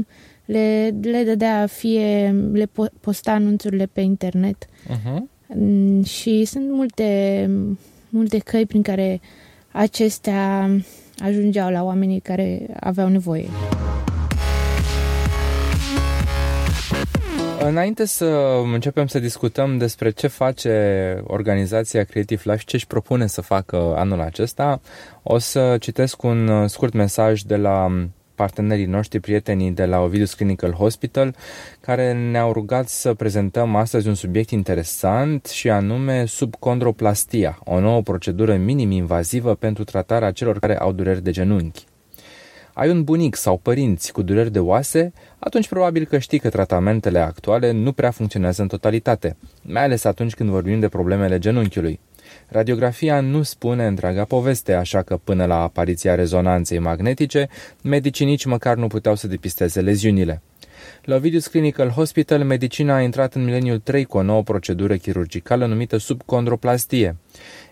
le, 0.50 0.94
le 1.02 1.22
dădea 1.24 1.66
fie, 1.66 2.34
le 2.52 2.68
posta 3.00 3.32
anunțurile 3.32 3.88
pe 3.92 4.00
internet. 4.00 4.66
Uh-huh. 4.66 5.22
Și 6.04 6.44
sunt 6.44 6.70
multe, 6.70 7.50
multe 8.08 8.38
căi 8.38 8.66
prin 8.66 8.82
care 8.82 9.20
acestea 9.72 10.70
ajungeau 11.18 11.70
la 11.70 11.82
oamenii 11.82 12.20
care 12.20 12.66
aveau 12.80 13.08
nevoie. 13.08 13.48
Înainte 17.58 18.04
să 18.04 18.60
începem 18.72 19.06
să 19.06 19.18
discutăm 19.18 19.78
despre 19.78 20.10
ce 20.10 20.26
face 20.26 21.22
organizația 21.26 22.04
Creative 22.04 22.42
Life 22.44 22.58
și 22.58 22.66
ce 22.66 22.76
își 22.76 22.86
propune 22.86 23.26
să 23.26 23.40
facă 23.40 23.94
anul 23.96 24.20
acesta, 24.20 24.80
o 25.22 25.38
să 25.38 25.76
citesc 25.80 26.22
un 26.22 26.68
scurt 26.68 26.92
mesaj 26.92 27.40
de 27.40 27.56
la 27.56 27.86
partenerii 28.40 28.84
noștri, 28.84 29.20
prietenii 29.20 29.70
de 29.70 29.84
la 29.84 30.00
Ovidus 30.00 30.34
Clinical 30.34 30.72
Hospital, 30.72 31.34
care 31.80 32.12
ne-au 32.12 32.52
rugat 32.52 32.88
să 32.88 33.14
prezentăm 33.14 33.76
astăzi 33.76 34.08
un 34.08 34.14
subiect 34.14 34.50
interesant 34.50 35.46
și 35.46 35.70
anume 35.70 36.24
subcondroplastia, 36.24 37.58
o 37.64 37.80
nouă 37.80 38.02
procedură 38.02 38.56
minim-invazivă 38.56 39.54
pentru 39.54 39.84
tratarea 39.84 40.30
celor 40.30 40.58
care 40.58 40.78
au 40.78 40.92
dureri 40.92 41.22
de 41.22 41.30
genunchi. 41.30 41.84
Ai 42.72 42.90
un 42.90 43.04
bunic 43.04 43.34
sau 43.34 43.56
părinți 43.56 44.12
cu 44.12 44.22
dureri 44.22 44.52
de 44.52 44.58
oase, 44.58 45.12
atunci 45.38 45.68
probabil 45.68 46.04
că 46.04 46.18
știi 46.18 46.38
că 46.38 46.48
tratamentele 46.48 47.18
actuale 47.18 47.70
nu 47.70 47.92
prea 47.92 48.10
funcționează 48.10 48.62
în 48.62 48.68
totalitate, 48.68 49.36
mai 49.62 49.84
ales 49.84 50.04
atunci 50.04 50.34
când 50.34 50.48
vorbim 50.48 50.80
de 50.80 50.88
problemele 50.88 51.38
genunchiului. 51.38 52.00
Radiografia 52.52 53.20
nu 53.20 53.42
spune 53.42 53.86
întreaga 53.86 54.24
poveste, 54.24 54.74
așa 54.74 55.02
că 55.02 55.16
până 55.24 55.44
la 55.44 55.62
apariția 55.62 56.14
rezonanței 56.14 56.78
magnetice, 56.78 57.48
medicii 57.82 58.26
nici 58.26 58.44
măcar 58.44 58.76
nu 58.76 58.86
puteau 58.86 59.14
să 59.14 59.26
depisteze 59.26 59.80
leziunile. 59.80 60.42
La 61.02 61.14
Ovidius 61.14 61.46
Clinical 61.46 61.88
Hospital, 61.88 62.44
medicina 62.44 62.94
a 62.94 63.00
intrat 63.00 63.34
în 63.34 63.44
mileniul 63.44 63.78
3 63.78 64.04
cu 64.04 64.16
o 64.16 64.22
nouă 64.22 64.42
procedură 64.42 64.96
chirurgicală 64.96 65.66
numită 65.66 65.96
subcondroplastie. 65.96 67.16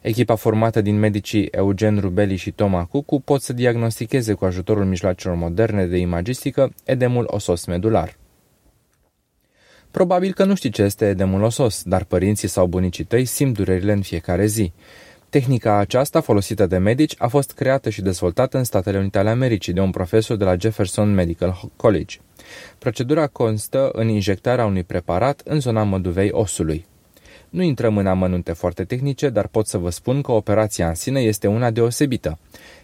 Echipa 0.02 0.34
formată 0.34 0.80
din 0.80 0.98
medicii 0.98 1.44
Eugen 1.44 1.98
Rubeli 1.98 2.36
și 2.36 2.50
Toma 2.50 2.84
Cucu 2.84 3.20
pot 3.20 3.42
să 3.42 3.52
diagnosticheze 3.52 4.32
cu 4.32 4.44
ajutorul 4.44 4.84
mijloacelor 4.84 5.36
moderne 5.36 5.86
de 5.86 5.96
imagistică 5.96 6.72
edemul 6.84 7.24
osos 7.30 7.64
medular. 7.64 8.16
Probabil 9.98 10.32
că 10.32 10.44
nu 10.44 10.54
știi 10.54 10.70
ce 10.70 10.82
este 10.82 11.08
edemul 11.08 11.42
osos, 11.42 11.82
dar 11.82 12.04
părinții 12.04 12.48
sau 12.48 12.66
bunicii 12.66 13.04
tăi 13.04 13.24
simt 13.24 13.54
durerile 13.54 13.92
în 13.92 14.02
fiecare 14.02 14.46
zi. 14.46 14.72
Tehnica 15.28 15.76
aceasta, 15.78 16.20
folosită 16.20 16.66
de 16.66 16.76
medici, 16.76 17.14
a 17.18 17.28
fost 17.28 17.52
creată 17.52 17.90
și 17.90 18.02
dezvoltată 18.02 18.56
în 18.56 18.64
Statele 18.64 18.98
Unite 18.98 19.18
ale 19.18 19.30
Americii 19.30 19.72
de 19.72 19.80
un 19.80 19.90
profesor 19.90 20.36
de 20.36 20.44
la 20.44 20.56
Jefferson 20.56 21.14
Medical 21.14 21.60
College. 21.76 22.16
Procedura 22.78 23.26
constă 23.26 23.90
în 23.92 24.08
injectarea 24.08 24.64
unui 24.64 24.82
preparat 24.82 25.40
în 25.44 25.60
zona 25.60 25.82
măduvei 25.82 26.30
osului. 26.32 26.86
Nu 27.50 27.62
intrăm 27.62 27.96
în 27.98 28.06
amănunte 28.06 28.52
foarte 28.52 28.84
tehnice, 28.84 29.28
dar 29.28 29.46
pot 29.46 29.66
să 29.66 29.78
vă 29.78 29.90
spun 29.90 30.22
că 30.22 30.32
operația 30.32 30.88
în 30.88 30.94
sine 30.94 31.20
este 31.20 31.46
una 31.46 31.70
deosebită. 31.70 32.38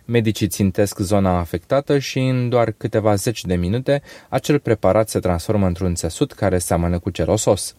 Medicii 0.04 0.48
țintesc 0.48 0.98
zona 0.98 1.38
afectată 1.38 1.98
și 1.98 2.18
în 2.18 2.48
doar 2.48 2.74
câteva 2.76 3.14
zeci 3.14 3.44
de 3.44 3.54
minute 3.54 4.02
acel 4.28 4.58
preparat 4.58 5.08
se 5.08 5.18
transformă 5.18 5.66
într-un 5.66 5.94
țesut 5.94 6.32
care 6.32 6.58
seamănă 6.58 6.98
cu 6.98 7.10
cel 7.10 7.30
osos. 7.30 7.74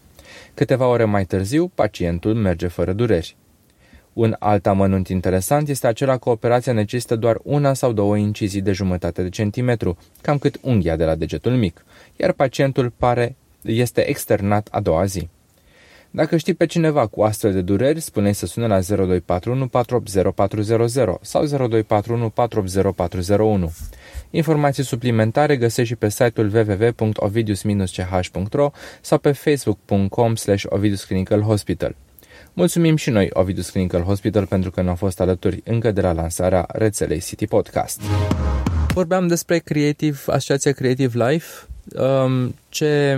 Câteva 0.54 0.88
ore 0.88 1.04
mai 1.06 1.26
târziu, 1.26 1.72
pacientul 1.76 2.34
merge 2.34 2.68
fără 2.68 2.94
dureri. 2.94 3.36
Un 4.14 4.36
alt 4.40 4.68
amănunt 4.68 5.08
interesant 5.08 5.70
este 5.70 5.88
acela 5.88 6.18
că 6.18 6.30
operația 6.30 6.74
necesită 6.74 7.16
doar 7.16 7.40
una 7.44 7.74
sau 7.74 7.92
două 7.92 8.18
incizii 8.18 8.62
de 8.62 8.72
jumătate 8.72 9.22
de 9.22 9.30
centimetru, 9.30 9.98
cam 10.22 10.38
cât 10.38 10.58
unghia 10.62 10.96
de 10.96 11.06
la 11.06 11.16
degetul 11.16 11.52
mic, 11.52 11.86
iar 12.16 12.32
pacientul 12.32 12.90
pare 12.98 13.36
este 13.62 14.10
externat 14.10 14.68
a 14.72 14.80
doua 14.80 15.06
zi. 15.06 15.30
Dacă 16.16 16.38
știi 16.38 16.54
pe 16.54 16.66
cineva 16.66 17.08
cu 17.08 17.22
astfel 17.22 17.54
de 17.54 17.62
dureri, 17.62 18.00
spune 18.00 18.32
să 18.32 18.46
sune 18.46 18.68
la 18.68 18.80
0241 18.80 19.68
480400 19.68 21.18
sau 21.22 21.46
0241 21.46 22.30
480401. 22.30 23.74
Informații 24.30 24.84
suplimentare 24.84 25.58
găsești 25.58 25.92
și 25.92 25.98
pe 25.98 26.10
site-ul 26.10 26.52
www.ovidius-ch.ro 26.54 28.72
sau 29.02 29.18
pe 29.18 29.32
facebook.com 29.32 30.36
slash 30.36 30.64
Ovidus 30.70 31.04
Clinical 31.04 31.42
Hospital. 31.42 31.96
Mulțumim 32.54 32.96
și 32.96 33.10
noi, 33.10 33.30
Ovidus 33.34 33.70
Clinical 33.70 34.02
Hospital, 34.02 34.46
pentru 34.46 34.72
că 34.72 34.82
ne-au 34.82 34.96
fost 34.96 35.20
alături 35.20 35.62
încă 35.64 35.92
de 35.92 36.02
la 36.02 36.12
lansarea 36.12 36.66
rețelei 36.68 37.20
City 37.20 37.48
Podcast. 37.48 38.02
Vorbeam 38.94 39.28
despre 39.28 39.58
Creative, 39.58 40.18
Asociația 40.26 40.72
Creative 40.72 41.30
Life, 41.30 41.68
um, 42.02 42.56
ce 42.70 43.18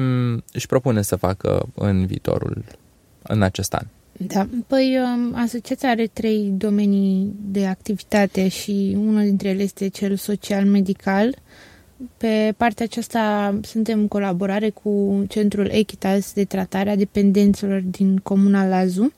își 0.53 0.67
propune 0.67 1.01
să 1.01 1.15
facă 1.15 1.65
în 1.75 2.05
viitorul 2.05 2.63
în 3.27 3.41
acest 3.41 3.73
an. 3.73 3.85
Da, 4.17 4.47
păi 4.67 4.97
um, 5.03 5.35
asociația 5.35 5.89
are 5.89 6.07
trei 6.07 6.53
domenii 6.57 7.35
de 7.51 7.65
activitate 7.65 8.47
și 8.47 8.95
unul 8.99 9.23
dintre 9.23 9.49
ele 9.49 9.61
este 9.61 9.87
cel 9.87 10.15
social-medical. 10.15 11.35
Pe 12.17 12.53
partea 12.57 12.85
aceasta 12.85 13.59
suntem 13.63 13.99
în 13.99 14.07
colaborare 14.07 14.69
cu 14.69 15.23
Centrul 15.27 15.69
Echitas 15.71 16.33
de 16.33 16.43
tratare 16.43 16.89
a 16.89 16.95
dependențelor 16.95 17.81
din 17.81 18.17
Comuna 18.17 18.67
Lazu. 18.67 19.13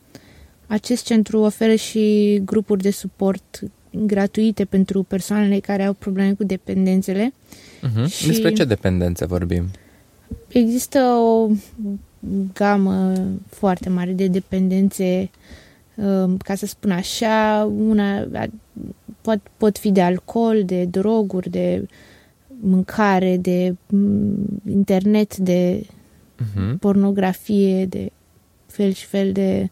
Acest 0.68 1.06
centru 1.06 1.39
oferă 1.39 1.75
și 1.75 2.42
grupuri 2.46 2.82
de 2.82 2.92
suport 2.92 3.60
gratuite 3.92 4.66
pentru 4.66 5.04
persoanele 5.04 5.60
care 5.60 5.84
au 5.84 5.94
probleme 5.94 6.34
cu 6.34 6.44
dependențele. 6.44 7.34
Uh-huh. 7.34 8.10
Și 8.10 8.28
Despre 8.28 8.54
ce 8.54 8.63
dependențe 8.63 9.25
vorbim? 9.25 9.66
Există 10.48 11.00
o 11.00 11.50
gamă 12.54 13.14
foarte 13.48 13.90
mare 13.90 14.12
de 14.12 14.28
dependențe, 14.28 15.30
um, 15.96 16.38
ca 16.38 16.56
să 16.56 16.66
spun 16.66 16.92
așa, 16.92 17.70
una 17.88 18.28
pot, 19.22 19.40
pot 19.58 19.78
fi 19.78 19.92
de 19.92 20.02
alcool, 20.02 20.64
de 20.66 20.86
droguri, 20.86 21.50
de 21.50 21.88
mâncare, 22.60 23.38
de 23.38 23.76
internet, 24.70 25.38
de 25.38 25.86
uh-huh. 25.86 26.80
pornografie, 26.80 27.86
de 27.86 28.12
fel 28.66 28.92
și 28.92 29.06
fel 29.06 29.32
de 29.32 29.70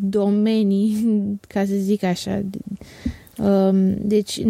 domenii, 0.00 0.96
ca 1.52 1.64
să 1.64 1.74
zic 1.74 2.02
așa. 2.02 2.42
Um, 3.38 3.94
deci 4.06 4.42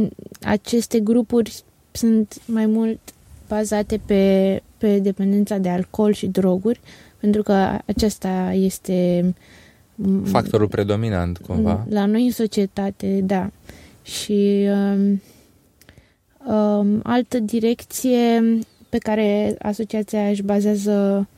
aceste 0.42 1.00
grupuri 1.00 1.62
sunt 1.92 2.40
mai 2.46 2.66
mult 2.66 2.98
bazate 3.48 4.00
pe, 4.06 4.62
pe 4.80 4.98
dependența 4.98 5.58
de 5.58 5.68
alcool 5.68 6.12
și 6.12 6.26
droguri, 6.26 6.80
pentru 7.18 7.42
că 7.42 7.78
acesta 7.86 8.52
este 8.52 9.34
factorul 10.24 10.68
predominant 10.68 11.38
cumva. 11.38 11.86
La 11.88 12.06
noi 12.06 12.24
în 12.24 12.30
societate, 12.30 13.20
da. 13.24 13.50
Și 14.02 14.68
um, 14.70 15.22
um, 16.54 17.00
altă 17.02 17.38
direcție 17.38 18.42
pe 18.88 18.98
care 18.98 19.56
asociația 19.58 20.28
își 20.28 20.42
bazează 20.42 21.28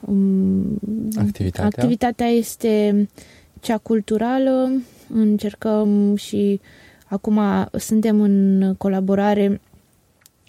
um, 0.00 0.78
activitatea. 1.16 1.64
activitatea 1.64 2.26
este 2.26 3.08
cea 3.60 3.78
culturală. 3.78 4.70
Încercăm 5.14 6.16
și 6.16 6.60
acum 7.06 7.40
suntem 7.72 8.20
în 8.20 8.74
colaborare 8.78 9.60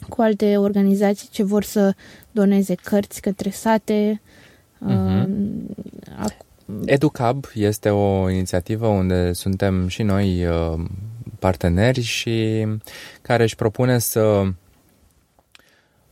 cu 0.10 0.22
alte 0.22 0.58
organizații 0.58 1.30
ce 1.32 1.44
vor 1.44 1.64
să 1.64 1.96
doneze 2.32 2.76
cărți 2.76 3.22
către 3.22 3.50
sate. 3.50 4.22
Uh-huh. 4.88 5.28
Educab 6.86 7.46
este 7.54 7.90
o 7.90 8.30
inițiativă 8.30 8.88
unde 8.88 9.34
suntem 9.34 9.88
și 9.88 10.04
noi 10.04 10.46
uh, 10.46 10.80
parteneri 11.40 12.02
și 12.02 12.68
care 13.22 13.44
își 13.44 13.56
propune 13.56 14.00
să 14.00 14.44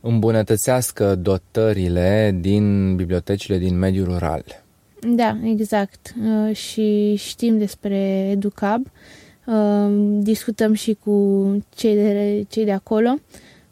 îmbunătățească 0.00 1.14
dotările 1.14 2.36
din 2.40 2.96
bibliotecile 2.96 3.58
din 3.58 3.78
mediul 3.78 4.06
rural. 4.06 4.44
Da, 5.06 5.38
exact. 5.44 6.14
Uh, 6.22 6.56
și 6.56 7.14
știm 7.14 7.58
despre 7.58 8.28
Educab. 8.30 8.86
Uh, 9.46 10.16
discutăm 10.20 10.72
și 10.72 10.96
cu 11.04 11.46
cei 11.74 11.94
de, 11.94 12.44
cei 12.48 12.64
de 12.64 12.72
acolo 12.72 13.18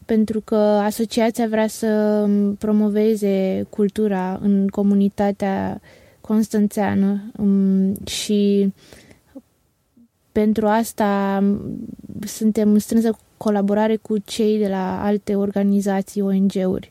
pentru 0.06 0.40
că 0.40 0.56
asociația 0.56 1.46
vrea 1.46 1.66
să 1.66 2.24
promoveze 2.58 3.66
cultura 3.68 4.38
în 4.42 4.68
comunitatea 4.68 5.80
constanțeană 6.20 7.22
um, 7.38 7.94
și 8.06 8.72
pentru 10.32 10.66
asta 10.66 11.42
suntem 12.20 12.72
în 12.72 12.78
strânsă 12.78 13.18
colaborare 13.36 13.96
cu 13.96 14.18
cei 14.18 14.58
de 14.58 14.68
la 14.68 15.04
alte 15.04 15.34
organizații, 15.34 16.20
ONG-uri. 16.20 16.90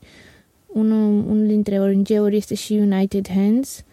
Unul, 0.67 1.25
unul 1.29 1.48
dintre 1.48 1.79
ONG-uri 1.79 2.36
este 2.36 2.55
și 2.55 2.74
United 2.74 3.27
Hands 3.27 3.84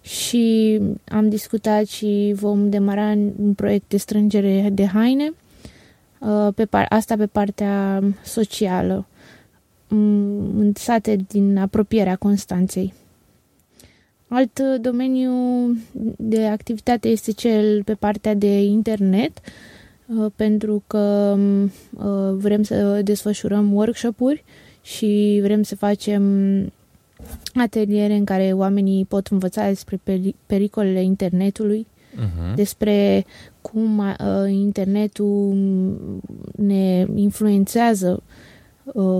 și 0.00 0.80
am 1.08 1.28
discutat 1.28 1.86
și 1.86 2.32
vom 2.36 2.70
demara 2.70 3.10
un 3.42 3.54
proiect 3.56 3.84
de 3.88 3.96
strângere 3.96 4.68
de 4.72 4.86
haine, 4.86 5.24
uh, 5.24 5.41
pe 6.54 6.64
par- 6.64 6.86
asta 6.88 7.16
pe 7.16 7.26
partea 7.26 8.02
socială, 8.24 9.06
în 9.88 10.72
sate 10.74 11.16
din 11.28 11.58
apropierea 11.58 12.16
Constanței. 12.16 12.92
Alt 14.28 14.60
domeniu 14.80 15.32
de 16.16 16.46
activitate 16.46 17.08
este 17.08 17.32
cel 17.32 17.82
pe 17.82 17.94
partea 17.94 18.34
de 18.34 18.62
internet, 18.62 19.32
uh, 20.06 20.30
pentru 20.36 20.82
că 20.86 21.36
uh, 21.90 22.32
vrem 22.32 22.62
să 22.62 23.02
desfășurăm 23.02 23.72
workshop-uri 23.72 24.44
și 24.82 25.38
vrem 25.42 25.62
să 25.62 25.76
facem 25.76 26.22
ateliere 27.54 28.14
în 28.14 28.24
care 28.24 28.52
oamenii 28.52 29.04
pot 29.04 29.26
învăța 29.26 29.68
despre 29.68 30.00
pericolele 30.46 31.02
internetului, 31.02 31.86
uh-huh. 32.14 32.54
despre 32.54 33.24
cum 33.60 33.98
uh, 33.98 34.50
internetul 34.50 35.56
ne 36.56 37.06
influențează 37.14 38.22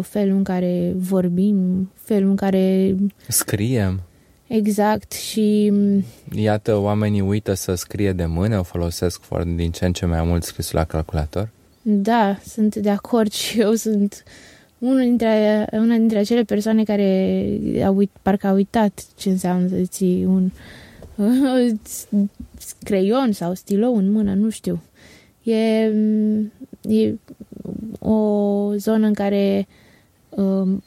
felul 0.00 0.36
în 0.36 0.44
care 0.44 0.92
vorbim, 0.96 1.90
felul 1.94 2.30
în 2.30 2.36
care 2.36 2.94
scriem. 3.28 4.00
Exact 4.46 5.12
și... 5.12 5.68
Mm, 5.72 6.04
Iată, 6.34 6.76
oamenii 6.76 7.20
uită 7.20 7.54
să 7.54 7.74
scrie 7.74 8.12
de 8.12 8.24
mână, 8.24 8.58
o 8.58 8.62
folosesc 8.62 9.22
din 9.56 9.70
ce 9.70 9.84
în 9.84 9.92
ce 9.92 10.06
mai 10.06 10.22
mult 10.22 10.42
scrisul 10.42 10.78
la 10.78 10.84
calculator. 10.84 11.48
Da, 11.82 12.38
sunt 12.46 12.74
de 12.74 12.90
acord 12.90 13.32
și 13.32 13.60
eu 13.60 13.72
sunt 13.72 14.22
unul 14.78 15.00
dintre, 15.00 15.66
una 15.72 15.96
dintre 15.96 16.18
acele 16.18 16.42
persoane 16.42 16.82
care 16.82 17.48
au 17.84 17.96
uit, 17.96 18.10
parcă 18.22 18.46
au 18.46 18.54
uitat 18.54 19.04
ce 19.16 19.28
înseamnă 19.28 19.68
să 19.68 19.74
ții 19.84 20.24
un 20.24 20.50
creion 22.84 23.32
sau 23.32 23.54
stilou 23.54 23.96
în 23.96 24.10
mână, 24.10 24.34
nu 24.34 24.50
știu. 24.50 24.82
E, 25.42 25.88
mm, 25.88 26.52
e 26.82 27.14
o 27.98 28.74
zonă 28.76 29.06
în 29.06 29.14
care 29.14 29.66
um, 30.28 30.82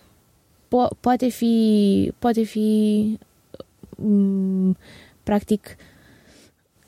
po- 0.67 0.99
poate 0.99 1.27
fi 1.27 2.11
poate 2.19 2.43
fi 2.43 3.17
Mm, 3.95 4.77
practic 5.23 5.75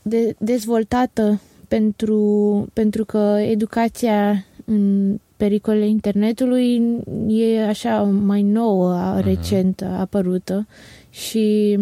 de, 0.01 0.35
dezvoltată 0.37 1.41
pentru, 1.67 2.67
pentru 2.73 3.05
că 3.05 3.37
educația 3.41 4.45
în 4.65 5.15
pericolele 5.37 5.87
internetului 5.87 6.81
e 7.27 7.67
așa 7.67 8.01
mai 8.03 8.41
nouă, 8.41 8.95
uh-huh. 8.95 9.23
recent 9.23 9.81
apărută 9.81 10.67
și... 11.09 11.77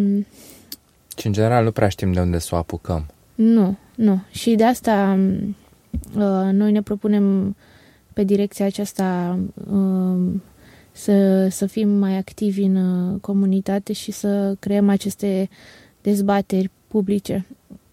Și 1.17 1.27
în 1.27 1.33
general 1.33 1.63
nu 1.63 1.71
prea 1.71 1.89
știm 1.89 2.11
de 2.11 2.19
unde 2.19 2.39
să 2.39 2.55
o 2.55 2.57
apucăm. 2.57 3.05
Nu, 3.35 3.77
nu. 3.95 4.21
Și 4.31 4.55
de 4.55 4.63
asta 4.63 5.19
uh, 6.15 6.49
noi 6.51 6.71
ne 6.71 6.81
propunem 6.81 7.55
pe 8.13 8.23
direcția 8.23 8.65
aceasta 8.65 9.39
uh, 9.71 10.33
să, 10.91 11.47
să 11.49 11.65
fim 11.65 11.89
mai 11.89 12.17
activi 12.17 12.63
în 12.63 12.75
uh, 12.75 13.19
comunitate 13.21 13.93
și 13.93 14.11
să 14.11 14.55
creăm 14.59 14.89
aceste 14.89 15.49
dezbateri 16.01 16.69
publice. 16.87 17.45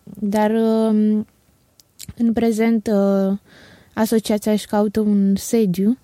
Dar 0.04 0.50
um, 0.50 1.26
în 2.16 2.32
prezent 2.32 2.86
uh, 2.92 3.38
asociația 3.94 4.52
își 4.52 4.66
caută 4.66 5.00
un 5.00 5.36
sediu 5.36 5.98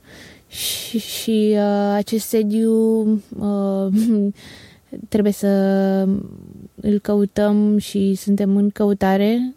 și, 0.49 0.99
și 0.99 1.55
uh, 1.55 1.93
acest 1.95 2.27
sediu 2.27 3.05
trebuie 5.09 5.33
să 5.33 6.09
îl 6.81 6.99
căutăm 6.99 7.79
și 7.79 8.15
suntem 8.15 8.57
în 8.57 8.71
căutare 8.71 9.55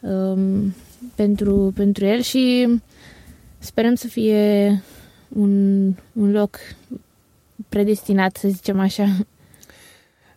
um, 0.00 0.74
pentru, 1.14 1.72
pentru 1.76 2.04
el 2.04 2.20
și 2.20 2.68
sperăm 3.58 3.94
să 3.94 4.06
fie 4.06 4.82
un, 5.28 5.84
un 6.12 6.30
loc 6.30 6.58
predestinat, 7.68 8.36
să 8.36 8.48
zicem 8.48 8.80
așa. 8.80 9.16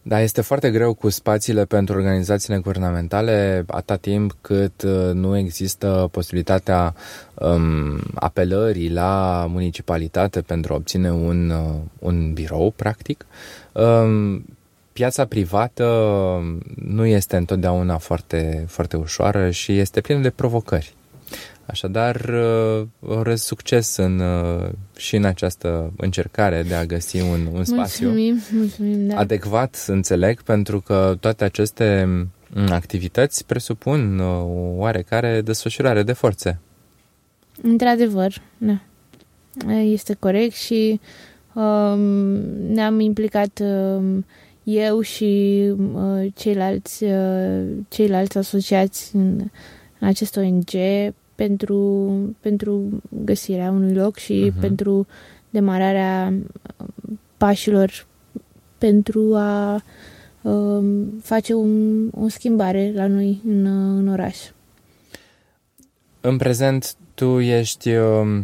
Da, 0.01 0.21
este 0.21 0.41
foarte 0.41 0.71
greu 0.71 0.93
cu 0.93 1.09
spațiile 1.09 1.65
pentru 1.65 1.95
organizațiile 1.95 2.59
guvernamentale 2.59 3.63
atât 3.67 4.01
timp 4.01 4.35
cât 4.41 4.81
uh, 4.81 5.11
nu 5.13 5.37
există 5.37 6.09
posibilitatea 6.11 6.95
um, 7.33 7.99
apelării 8.15 8.91
la 8.91 9.45
municipalitate 9.49 10.41
pentru 10.41 10.73
a 10.73 10.75
obține 10.75 11.11
un, 11.11 11.49
uh, 11.49 11.75
un 11.99 12.33
birou, 12.33 12.73
practic. 12.75 13.25
Um, 13.71 14.45
piața 14.97 15.25
privată 15.25 15.85
nu 16.75 17.05
este 17.05 17.37
întotdeauna 17.37 17.97
foarte, 17.97 18.65
foarte 18.67 18.97
ușoară 18.97 19.49
și 19.51 19.77
este 19.79 20.01
plină 20.01 20.21
de 20.21 20.29
provocări. 20.29 20.93
Așadar, 21.65 22.15
uh, 22.15 22.87
urez 22.99 23.41
succes 23.41 23.95
în, 23.95 24.19
uh, 24.19 24.69
și 24.95 25.15
în 25.15 25.23
această 25.23 25.93
încercare 25.97 26.63
de 26.63 26.73
a 26.73 26.85
găsi 26.85 27.19
un, 27.19 27.47
un 27.53 27.63
spațiu 27.63 28.07
mulțumim, 28.07 28.41
mulțumim, 28.51 29.07
da. 29.07 29.17
adecvat, 29.17 29.83
înțeleg, 29.87 30.41
pentru 30.41 30.81
că 30.81 31.17
toate 31.19 31.43
aceste 31.43 32.05
mm, 32.07 32.71
activități 32.71 33.45
presupun 33.45 34.19
uh, 34.19 34.25
o 34.27 34.77
oarecare 34.77 35.41
desfășurare 35.41 36.03
de 36.03 36.13
forțe. 36.13 36.59
Într-adevăr, 37.61 38.41
da. 38.57 38.79
Este 39.73 40.13
corect 40.13 40.55
și 40.55 40.99
um, 41.53 41.99
ne-am 42.73 42.99
implicat 42.99 43.59
um, 43.63 44.25
eu 44.69 45.01
și 45.01 45.61
uh, 45.93 46.27
ceilalți, 46.35 47.03
uh, 47.03 47.67
ceilalți 47.87 48.37
asociați 48.37 49.15
în, 49.15 49.39
în 49.99 50.07
acest 50.07 50.35
ONG 50.35 50.69
pentru, 51.35 52.11
pentru 52.39 53.01
găsirea 53.23 53.71
unui 53.71 53.93
loc 53.93 54.17
și 54.17 54.51
uh-huh. 54.51 54.59
pentru 54.59 55.07
demararea 55.49 56.33
pașilor 57.37 58.07
pentru 58.77 59.35
a 59.35 59.83
uh, 60.41 60.83
face 61.21 61.53
un, 61.53 62.07
o 62.09 62.27
schimbare 62.27 62.91
la 62.95 63.07
noi 63.07 63.41
în, 63.45 63.65
în 63.97 64.07
oraș. 64.07 64.37
În 66.21 66.37
prezent, 66.37 66.95
tu 67.13 67.39
ești 67.39 67.89
uh, 67.93 68.39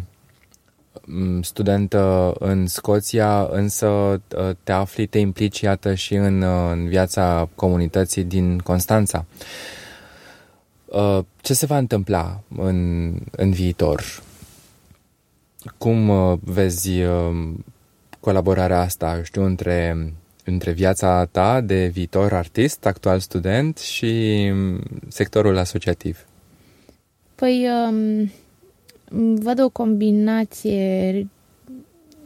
studentă 1.40 2.32
în 2.38 2.66
Scoția, 2.66 3.48
însă 3.50 3.86
uh, 3.86 4.50
te 4.62 4.72
afli, 4.72 5.06
te 5.06 5.18
implici, 5.18 5.60
iată, 5.60 5.94
și 5.94 6.14
în, 6.14 6.42
uh, 6.42 6.70
în 6.72 6.88
viața 6.88 7.48
comunității 7.54 8.24
din 8.24 8.58
Constanța. 8.58 9.24
Uh, 10.84 11.18
ce 11.40 11.54
se 11.54 11.66
va 11.66 11.78
întâmpla 11.78 12.40
în, 12.56 13.10
în 13.30 13.50
viitor? 13.50 14.22
Cum 15.78 16.10
vezi 16.42 16.90
colaborarea 18.20 18.80
asta, 18.80 19.20
știu, 19.22 19.44
între, 19.44 20.12
între 20.44 20.72
viața 20.72 21.24
ta 21.24 21.60
de 21.60 21.86
viitor 21.86 22.32
artist, 22.32 22.86
actual 22.86 23.18
student 23.18 23.78
și 23.78 24.42
um, 24.52 24.80
sectorul 25.08 25.58
asociativ? 25.58 26.26
Păi, 27.34 27.68
um 27.88 28.30
văd 29.34 29.60
o 29.62 29.68
combinație 29.68 31.26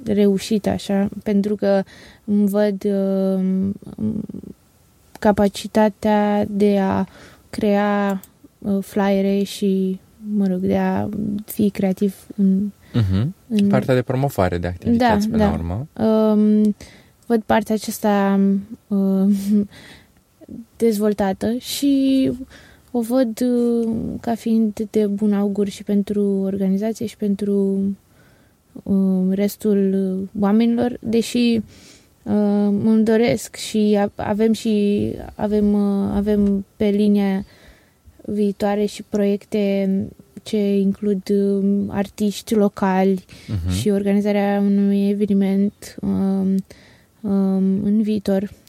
reușită 0.04 0.68
așa, 0.68 1.08
pentru 1.22 1.54
că 1.54 1.82
îmi 2.24 2.48
văd 2.48 2.84
uh, 2.84 3.70
capacitatea 5.18 6.44
de 6.48 6.78
a 6.78 7.06
crea 7.50 8.20
uh, 8.58 8.78
flyere 8.80 9.42
și, 9.42 10.00
mă 10.36 10.46
rog, 10.46 10.58
de 10.58 10.76
a 10.76 11.08
fi 11.44 11.70
creativ 11.70 12.14
în... 12.36 12.70
Uh-huh. 12.94 13.26
în... 13.48 13.68
Partea 13.68 13.94
de 13.94 14.02
promovare 14.02 14.58
de 14.58 14.66
activități, 14.66 15.28
da, 15.28 15.36
pe 15.36 15.42
da. 15.42 15.48
la 15.48 15.52
urmă. 15.52 15.86
Um, 16.04 16.74
văd 17.26 17.42
partea 17.46 17.74
aceasta 17.74 18.40
uh, 18.88 19.28
dezvoltată 20.76 21.54
și 21.58 22.32
o 22.90 23.00
văd 23.00 23.40
uh, 23.40 23.88
ca 24.20 24.34
fiind 24.34 24.86
de 24.90 25.06
bun 25.06 25.32
augur 25.32 25.68
și 25.68 25.84
pentru 25.84 26.22
organizație 26.22 27.06
și 27.06 27.16
pentru 27.16 27.80
uh, 28.82 29.30
restul 29.30 30.28
oamenilor, 30.40 30.98
deși 31.00 31.60
uh, 32.22 32.32
îmi 32.84 33.04
doresc 33.04 33.56
și 33.56 33.98
avem 34.14 34.52
și 34.52 35.14
avem, 35.34 35.74
avem 36.14 36.64
pe 36.76 36.88
linia 36.88 37.44
viitoare 38.24 38.84
și 38.84 39.02
proiecte 39.02 39.90
ce 40.42 40.78
includ 40.78 41.22
artiști 41.88 42.54
locali 42.54 43.24
uh-huh. 43.24 43.72
și 43.80 43.90
organizarea 43.90 44.60
unui 44.60 45.08
eveniment 45.08 45.96
um, 46.00 46.54
um, 47.20 47.84
în 47.84 48.02
viitor 48.02 48.42
Uh, 48.42 48.67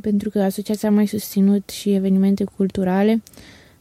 pentru 0.00 0.30
că 0.30 0.42
asociația 0.42 0.88
a 0.88 0.92
mai 0.92 1.06
susținut 1.06 1.68
și 1.70 1.94
evenimente 1.94 2.44
culturale. 2.56 3.22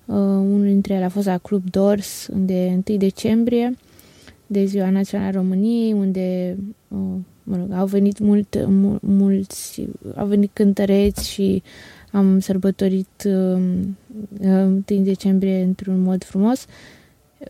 Uh, 0.05 0.15
unul 0.15 0.65
dintre 0.65 0.93
ele 0.93 1.03
a 1.03 1.09
fost 1.09 1.25
la 1.25 1.37
Club 1.37 1.69
Dors, 1.69 2.27
de 2.33 2.81
1 2.87 2.97
decembrie, 2.97 3.77
de 4.47 4.65
Ziua 4.65 4.89
Națională 4.89 5.27
a 5.27 5.31
României, 5.31 5.93
unde 5.93 6.57
uh, 6.87 6.99
mă 7.43 7.57
rog, 7.57 7.71
au 7.71 7.85
venit 7.85 8.19
mult, 8.19 8.65
mul, 8.67 8.99
mulți, 9.01 9.87
au 10.15 10.25
venit 10.25 10.49
cântăreți 10.53 11.29
și 11.29 11.63
am 12.11 12.39
sărbătorit 12.39 13.23
uh, 13.25 13.61
1 14.39 14.83
decembrie 14.85 15.63
într-un 15.63 16.01
mod 16.01 16.23
frumos 16.23 16.65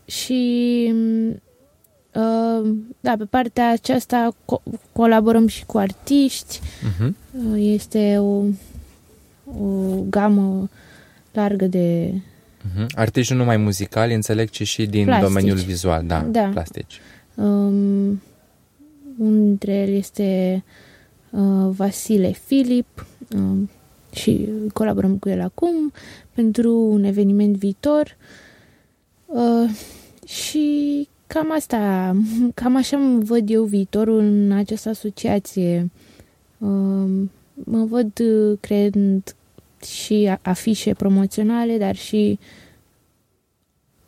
și 0.06 0.92
Uh, 0.94 1.36
da, 2.99 3.15
pe 3.17 3.26
partea 3.30 3.71
aceasta 3.71 4.36
co- 4.45 4.80
colaborăm 4.91 5.47
și 5.47 5.65
cu 5.65 5.78
artiști. 5.78 6.60
Uh-huh. 6.60 7.10
Uh, 7.32 7.56
este 7.56 8.17
o, 8.17 8.43
o 9.62 9.95
gamă 10.10 10.69
largă 11.32 11.65
de... 11.65 12.12
Uh-huh. 12.13 12.86
Artiști 12.95 13.32
nu 13.32 13.39
numai 13.39 13.58
muzicali, 13.58 14.13
înțeleg, 14.13 14.49
ci 14.49 14.67
și 14.67 14.86
din 14.86 15.06
plastici. 15.06 15.28
domeniul 15.28 15.58
vizual, 15.58 16.04
da, 16.06 16.21
da. 16.21 16.49
plastici. 16.54 17.02
Um, 17.36 18.21
unul 19.17 19.43
dintre 19.43 19.71
ele 19.73 19.91
este 19.91 20.63
uh, 21.30 21.69
Vasile 21.69 22.32
Filip 22.32 23.06
uh, 23.36 23.67
și 24.12 24.49
colaborăm 24.73 25.17
cu 25.17 25.30
el 25.30 25.41
acum 25.41 25.93
pentru 26.32 26.78
un 26.78 27.04
eveniment 27.04 27.56
viitor. 27.56 28.17
Uh, 29.26 29.69
și 30.26 31.08
Cam 31.34 31.52
asta, 31.52 32.15
cam 32.62 32.76
așa 32.76 32.98
mă 32.98 33.19
văd 33.24 33.50
eu 33.50 33.63
viitorul 33.63 34.19
în 34.19 34.52
această 34.52 34.89
asociație. 34.89 35.91
Um, 36.58 37.32
mă 37.54 37.86
văd 37.86 38.19
uh, 38.19 38.58
creând 38.60 39.36
și 39.86 40.38
afișe 40.41 40.93
promoționale, 40.93 41.78
dar 41.78 41.96
și 41.96 42.39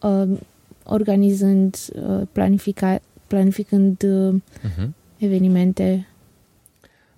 um, 0.01 0.39
organizând, 0.83 1.77
uh, 1.93 2.21
planifica, 2.31 2.99
planificând 3.27 4.03
uh-huh. 4.03 4.88
evenimente. 5.17 6.07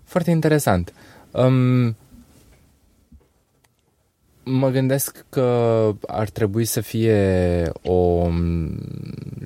Foarte 0.03 0.31
interesant. 0.31 0.93
Um, 1.31 1.95
Mă 4.49 4.69
gândesc 4.69 5.25
că 5.29 5.91
ar 6.07 6.29
trebui 6.29 6.65
să 6.65 6.81
fie 6.81 7.71
o 7.83 8.29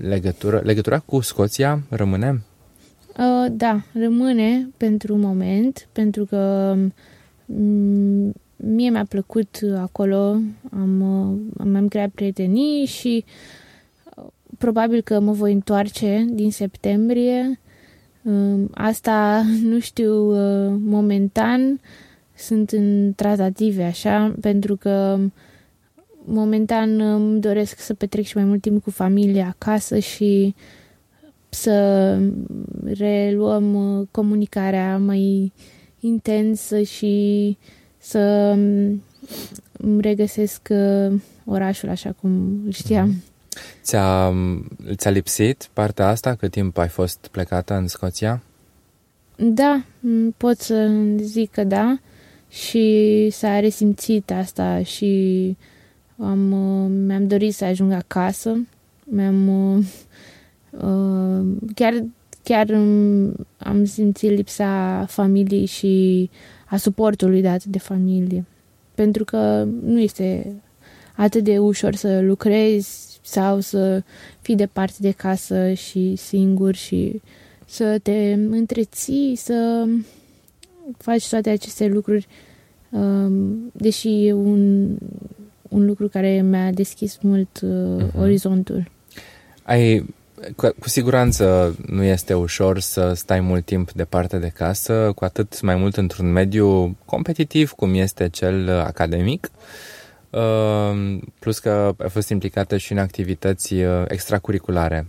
legătură, 0.02 0.62
legătura 0.64 1.00
cu 1.00 1.20
Scoția 1.20 1.82
rămâne? 1.90 2.42
Uh, 3.18 3.52
da, 3.52 3.82
rămâne 3.94 4.70
pentru 4.78 5.14
un 5.14 5.20
moment, 5.20 5.88
pentru 5.92 6.26
că 6.26 6.74
um, 7.46 8.34
mie 8.56 8.90
mi-a 8.90 9.06
plăcut 9.10 9.60
acolo, 9.78 10.38
am, 10.72 11.02
uh, 11.02 11.76
am 11.76 11.88
creat 11.88 12.10
prietenii 12.10 12.86
și 12.86 13.26
uh, 14.16 14.24
probabil 14.58 15.02
că 15.02 15.20
mă 15.20 15.32
voi 15.32 15.54
întoarce 15.54 16.26
din 16.30 16.52
septembrie. 16.52 17.60
Uh, 18.22 18.64
asta 18.72 19.44
nu 19.72 19.80
știu 19.80 20.14
uh, 20.14 20.76
momentan, 20.80 21.80
sunt 22.42 22.72
în 22.72 23.14
tratative, 23.16 23.84
așa, 23.84 24.36
pentru 24.42 24.76
că 24.76 25.20
momentan 26.26 27.00
îmi 27.00 27.42
doresc 27.42 27.80
să 27.80 27.94
petrec 27.94 28.26
și 28.26 28.38
mai 28.38 28.46
mult 28.46 28.62
timp 28.62 28.84
cu 28.84 28.92
familia 28.92 29.56
acasă 29.58 30.00
și 30.00 30.56
să 31.50 32.18
reluăm 32.86 33.74
uh, 33.74 34.08
comunicarea 34.12 34.98
mai 34.98 35.52
intensă 36.00 36.82
și 36.82 37.58
să 37.98 38.20
îmi 39.72 40.02
regăsesc 40.02 40.68
uh, 40.70 41.22
orașul 41.46 41.90
așa 41.90 42.16
cum 42.22 42.62
îl 42.66 42.72
știam. 42.72 43.08
Mhm. 43.08 43.24
Ți-a, 43.82 44.34
ți-a 44.96 45.10
lipsit 45.10 45.70
partea 45.74 46.08
asta 46.08 46.36
cât 46.36 46.52
timp 46.52 46.78
ai 46.78 46.88
fost 46.88 47.28
plecată 47.32 47.74
în 47.74 47.88
Scoția? 47.88 48.42
Da, 49.36 49.84
pot 50.38 50.60
să 50.60 50.92
zic 51.18 51.52
că 51.52 51.64
da 51.64 52.00
și 52.52 53.28
s-a 53.30 53.60
resimțit 53.60 54.32
asta 54.32 54.84
și 54.84 55.58
am, 56.18 56.52
uh, 56.52 56.92
mi-am 57.06 57.28
dorit 57.28 57.54
să 57.54 57.66
ajung 57.66 57.92
acasă. 57.92 58.68
Mi-am 59.04 59.48
uh, 59.48 59.86
uh, 60.70 61.46
chiar 61.76 62.04
chiar 62.44 62.72
am 63.58 63.86
simțit 63.86 64.30
lipsa 64.30 65.06
familiei 65.10 65.66
și 65.66 66.30
a 66.66 66.78
suportului 66.78 67.42
dat 67.42 67.64
de 67.64 67.80
familie. 67.80 68.46
Pentru 68.96 69.24
că 69.24 69.68
nu 69.84 70.00
este 70.00 70.56
atât 71.16 71.44
de 71.44 71.60
ușor 71.60 71.96
să 71.96 72.20
lucrezi 72.20 73.20
sau 73.22 73.60
să 73.60 74.04
fii 74.42 74.56
departe 74.56 74.96
de 75.00 75.12
casă 75.12 75.74
și 75.74 76.16
singur 76.16 76.76
și 76.76 77.22
să 77.66 78.00
te 78.04 78.34
întreții, 78.50 79.36
să 79.36 79.88
faci 80.98 81.30
toate 81.30 81.50
aceste 81.50 81.88
lucruri, 81.88 82.28
um, 82.90 83.72
deși 83.72 84.26
e 84.26 84.34
un, 84.34 84.88
un 85.62 85.86
lucru 85.86 86.08
care 86.08 86.42
mi-a 86.42 86.72
deschis 86.72 87.18
mult 87.22 87.60
uh-huh. 87.60 88.20
orizontul. 88.20 88.90
Ai, 89.64 90.06
cu, 90.56 90.70
cu 90.80 90.90
siguranță 90.90 91.76
nu 91.88 92.04
este 92.04 92.34
ușor 92.34 92.80
să 92.80 93.14
stai 93.14 93.40
mult 93.40 93.66
timp 93.66 93.92
departe 93.92 94.38
de 94.38 94.52
casă, 94.56 95.12
cu 95.16 95.24
atât 95.24 95.62
mai 95.62 95.76
mult 95.76 95.98
într-un 95.98 96.32
mediu 96.32 96.98
competitiv 97.06 97.72
cum 97.72 97.94
este 97.94 98.30
cel 98.30 98.70
academic. 98.70 99.50
Uh, 100.30 101.18
plus 101.40 101.60
că 101.60 101.96
ai 101.98 102.10
fost 102.10 102.30
implicată 102.30 102.78
și 102.78 102.92
în 102.92 102.98
activități 102.98 103.74
uh, 103.74 104.04
extracurriculare. 104.08 105.08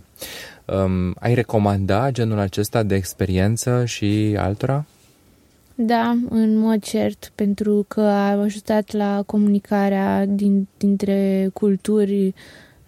Um, 0.65 1.15
ai 1.19 1.33
recomanda 1.33 2.11
genul 2.11 2.39
acesta 2.39 2.83
de 2.83 2.95
experiență 2.95 3.85
și 3.85 4.35
altora? 4.37 4.85
Da, 5.75 6.17
în 6.29 6.57
mod 6.57 6.83
cert, 6.83 7.31
pentru 7.35 7.85
că 7.87 8.01
a 8.01 8.29
ajutat 8.29 8.91
la 8.91 9.23
comunicarea 9.25 10.25
din, 10.25 10.67
dintre 10.77 11.49
culturi, 11.53 12.33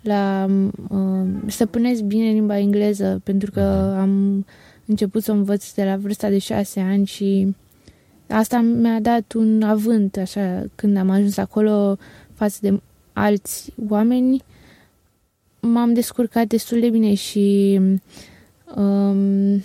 la 0.02 0.48
uh, 0.90 1.28
stăpânesc 1.48 2.02
bine 2.02 2.32
limba 2.32 2.58
engleză, 2.58 3.22
pentru 3.24 3.52
că 3.52 3.90
mhm. 3.90 4.00
am 4.00 4.46
început 4.86 5.24
să 5.24 5.32
învăț 5.32 5.74
de 5.74 5.84
la 5.84 5.98
vârsta 5.98 6.30
de 6.30 6.38
șase 6.38 6.80
ani 6.80 7.06
și 7.06 7.56
asta 8.30 8.60
mi-a 8.62 9.00
dat 9.00 9.34
un 9.34 9.62
avânt, 9.62 10.18
așa, 10.18 10.64
când 10.76 10.98
am 10.98 11.10
ajuns 11.10 11.38
acolo 11.38 11.98
față 12.34 12.58
de 12.62 12.80
alți 13.14 13.74
oameni, 13.90 14.44
m-am 15.60 15.94
descurcat 15.94 16.48
destul 16.48 16.80
de 16.80 16.90
bine 16.90 17.14
și 17.14 17.80
Um, 18.74 19.64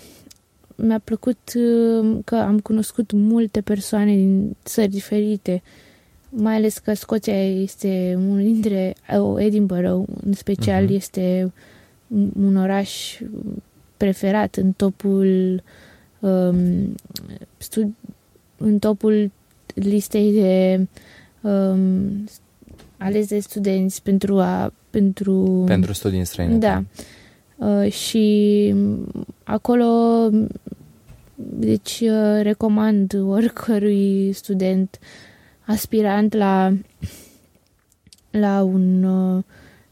mi-a 0.83 0.99
plăcut 1.05 1.39
uh, 1.55 2.19
că 2.25 2.37
am 2.37 2.61
cunoscut 2.61 3.13
multe 3.13 3.61
persoane 3.61 4.15
din 4.15 4.57
țări 4.65 4.89
diferite, 4.89 5.63
mai 6.29 6.55
ales 6.55 6.79
că 6.79 6.95
Scoția 6.95 7.45
este 7.45 8.15
unul 8.17 8.43
dintre, 8.43 8.95
oh, 9.19 9.45
Edinburgh 9.45 10.09
în 10.25 10.33
special, 10.33 10.87
uh-huh. 10.87 10.95
este 10.95 11.53
un, 12.07 12.31
un 12.41 12.57
oraș 12.57 13.21
preferat 13.97 14.57
în 14.57 14.73
topul 14.73 15.63
um, 16.21 16.95
stud- 17.59 17.97
în 18.57 18.79
topul 18.79 19.31
listei 19.75 20.33
de 20.33 20.87
um, 21.41 22.25
ales 22.97 23.27
de 23.27 23.41
studenți 23.41 24.03
pentru 24.03 24.39
a 24.39 24.73
pentru 24.91 25.65
pentru 25.67 25.93
studii 25.93 26.19
în 26.19 26.25
străinătate. 26.25 26.67
Da. 26.67 27.03
Uh, 27.61 27.93
și 27.93 28.75
acolo 29.45 30.29
deci 31.35 32.01
uh, 32.03 32.43
recomand 32.43 33.21
oricărui 33.27 34.33
student 34.33 34.99
aspirant 35.67 36.35
la 36.35 36.73
la 38.31 38.63
un 38.63 39.03
uh, 39.03 39.43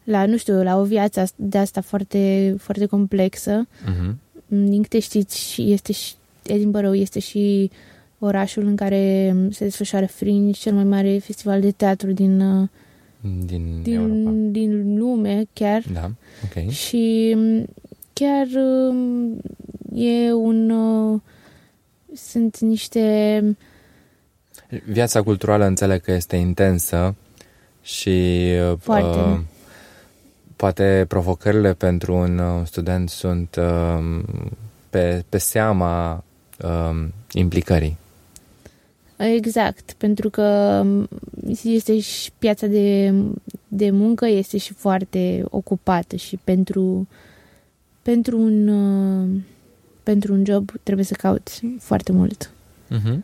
la, 0.09 0.27
nu 0.27 0.37
știu, 0.37 0.63
la 0.63 0.79
o 0.79 0.85
viață 0.85 1.27
de 1.37 1.59
asta 1.59 1.81
foarte, 1.81 2.55
foarte 2.59 2.87
complexă. 2.87 3.67
Uh-huh. 3.67 4.15
Din 4.47 4.83
câte 4.83 4.99
știți, 4.99 5.63
este 5.63 5.93
și, 5.93 6.15
Edinburgh 6.43 7.01
este 7.01 7.19
și 7.19 7.71
orașul 8.19 8.67
în 8.67 8.77
care 8.77 9.35
se 9.51 9.65
desfășoară 9.65 10.07
Fringe, 10.07 10.61
cel 10.61 10.73
mai 10.73 10.85
mare 10.85 11.19
festival 11.19 11.61
de 11.61 11.71
teatru 11.71 12.13
din, 12.13 12.41
uh, 12.41 12.69
din, 13.21 13.83
din, 13.83 13.95
Europa. 13.95 14.31
din 14.51 14.99
lume, 14.99 15.45
chiar. 15.53 15.83
Da, 15.93 16.11
ok. 16.45 16.71
Și 16.71 17.35
um, 17.37 17.67
chiar 18.13 18.47
um, 18.55 19.41
e 19.95 20.33
un... 20.33 20.71
Uh, 20.71 21.21
sunt 22.15 22.59
niște... 22.59 23.43
Viața 24.85 25.23
culturală 25.23 25.65
înțeleg 25.65 26.01
că 26.01 26.13
este 26.13 26.37
intensă 26.37 27.15
și 27.83 28.47
Foarte. 28.79 29.19
Uh, 29.19 29.39
poate 30.59 31.05
provocările 31.09 31.73
pentru 31.75 32.15
un 32.15 32.39
uh, 32.39 32.67
student 32.67 33.09
sunt 33.09 33.57
uh, 33.57 34.21
pe, 34.91 35.25
pe 35.29 35.39
seama 35.39 36.25
uh, 36.65 37.05
implicării. 37.33 37.97
Exact, 39.19 39.93
pentru 39.93 40.31
că 40.31 40.81
um, 40.85 41.09
este 41.63 42.01
și 42.01 42.31
piața 42.39 42.67
de, 42.67 43.15
de 43.69 43.91
muncă 43.91 44.27
este 44.27 44.59
și 44.59 44.73
foarte 44.73 45.45
ocupată 45.51 46.17
și 46.17 46.39
pentru, 46.45 47.09
pentru, 48.03 48.39
un, 48.39 48.69
uh, 48.69 49.41
pentru 50.03 50.33
un 50.33 50.45
job 50.45 50.71
trebuie 50.83 51.05
să 51.05 51.15
cauți 51.15 51.63
foarte 51.79 52.13
mult. 52.13 52.51
Uh-huh. 52.91 53.19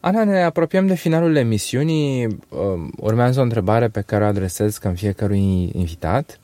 Ana, 0.00 0.24
ne 0.24 0.42
apropiem 0.42 0.86
de 0.86 0.94
finalul 0.94 1.36
emisiunii. 1.36 2.24
Um, 2.48 2.92
urmează 2.96 3.40
o 3.40 3.42
întrebare 3.42 3.88
pe 3.88 4.00
care 4.00 4.24
o 4.24 4.26
adresez 4.26 4.76
cam 4.76 4.94
fiecărui 4.94 5.70
invitat. 5.72 6.40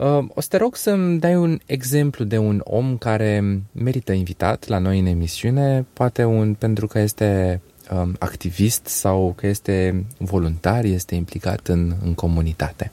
Um, 0.00 0.30
o 0.34 0.40
să 0.40 0.48
te 0.48 0.56
rog 0.56 0.76
să-mi 0.76 1.18
dai 1.18 1.36
un 1.36 1.58
exemplu 1.66 2.24
de 2.24 2.38
un 2.38 2.60
om 2.64 2.96
care 2.96 3.62
merită 3.72 4.12
invitat 4.12 4.66
la 4.66 4.78
noi 4.78 4.98
în 4.98 5.06
emisiune, 5.06 5.86
poate 5.92 6.24
un 6.24 6.54
pentru 6.54 6.86
că 6.86 6.98
este 6.98 7.60
um, 7.90 8.16
activist 8.18 8.86
sau 8.86 9.32
că 9.36 9.46
este 9.46 10.04
voluntar, 10.18 10.84
este 10.84 11.14
implicat 11.14 11.66
în, 11.66 11.94
în 12.04 12.14
comunitate. 12.14 12.92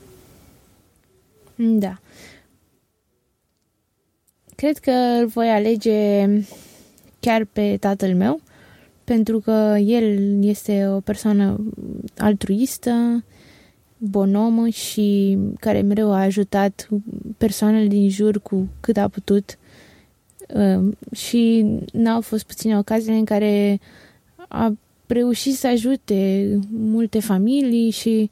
Da. 1.56 2.00
Cred 4.56 4.78
că 4.78 4.92
îl 4.92 5.28
voi 5.28 5.50
alege 5.50 6.28
chiar 7.20 7.46
pe 7.54 7.78
tatăl 7.80 8.16
meu, 8.16 8.42
pentru 9.04 9.40
că 9.40 9.78
el 9.80 10.38
este 10.44 10.88
o 10.88 11.00
persoană 11.00 11.60
altruistă, 12.18 13.24
bonomă 13.98 14.68
și 14.68 15.38
care 15.60 15.82
mereu 15.82 16.12
a 16.12 16.22
ajutat 16.22 16.88
persoanele 17.38 17.88
din 17.88 18.10
jur 18.10 18.40
cu 18.40 18.68
cât 18.80 18.98
a 18.98 19.08
putut. 19.08 19.58
Um, 20.54 20.98
și 21.12 21.66
n-au 21.94 22.22
fost 22.22 22.46
puține 22.46 22.78
ocazii 22.78 23.18
în 23.18 23.26
care 23.26 23.80
a 24.48 24.74
reușit 25.08 25.56
să 25.56 25.68
ajute 25.68 26.50
multe 26.70 27.20
familii 27.20 27.90
și 27.90 28.30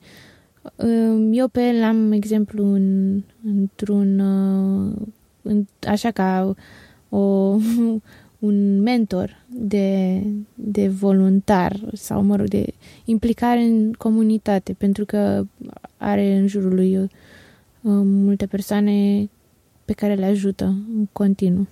um, 0.75 1.33
eu 1.33 1.47
pe 1.47 1.61
el 1.61 1.83
am 1.83 2.11
exemplu 2.11 2.73
în, 2.73 3.19
într-un 3.45 4.19
uh, 4.19 4.95
în, 5.41 5.65
așa 5.87 6.11
ca 6.11 6.55
o 7.09 7.55
un 8.43 8.81
mentor 8.81 9.45
de, 9.47 10.19
de 10.53 10.87
voluntar 10.87 11.79
sau, 11.93 12.21
mă 12.21 12.35
rog, 12.35 12.47
de 12.47 12.65
implicare 13.05 13.59
în 13.59 13.93
comunitate, 13.93 14.73
pentru 14.73 15.05
că 15.05 15.43
are 15.97 16.35
în 16.35 16.47
jurul 16.47 16.73
lui 16.73 16.97
uh, 16.97 17.09
multe 18.03 18.45
persoane 18.45 19.29
pe 19.85 19.93
care 19.93 20.13
le 20.13 20.25
ajută 20.25 20.65
în 20.65 21.07
continuu. 21.11 21.67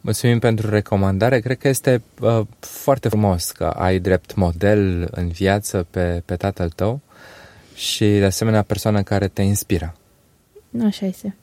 Mulțumim 0.00 0.38
pentru 0.38 0.70
recomandare. 0.70 1.40
Cred 1.40 1.58
că 1.58 1.68
este 1.68 2.02
uh, 2.20 2.40
foarte 2.58 3.08
frumos 3.08 3.50
că 3.50 3.64
ai 3.64 3.98
drept 3.98 4.34
model 4.34 5.08
în 5.10 5.28
viață 5.28 5.86
pe, 5.90 6.22
pe 6.24 6.36
tatăl 6.36 6.68
tău 6.68 7.00
și, 7.74 8.04
de 8.04 8.24
asemenea, 8.24 8.62
persoană 8.62 9.02
care 9.02 9.28
te 9.28 9.42
inspiră. 9.42 9.96
Așa 10.84 11.06
este. 11.06 11.36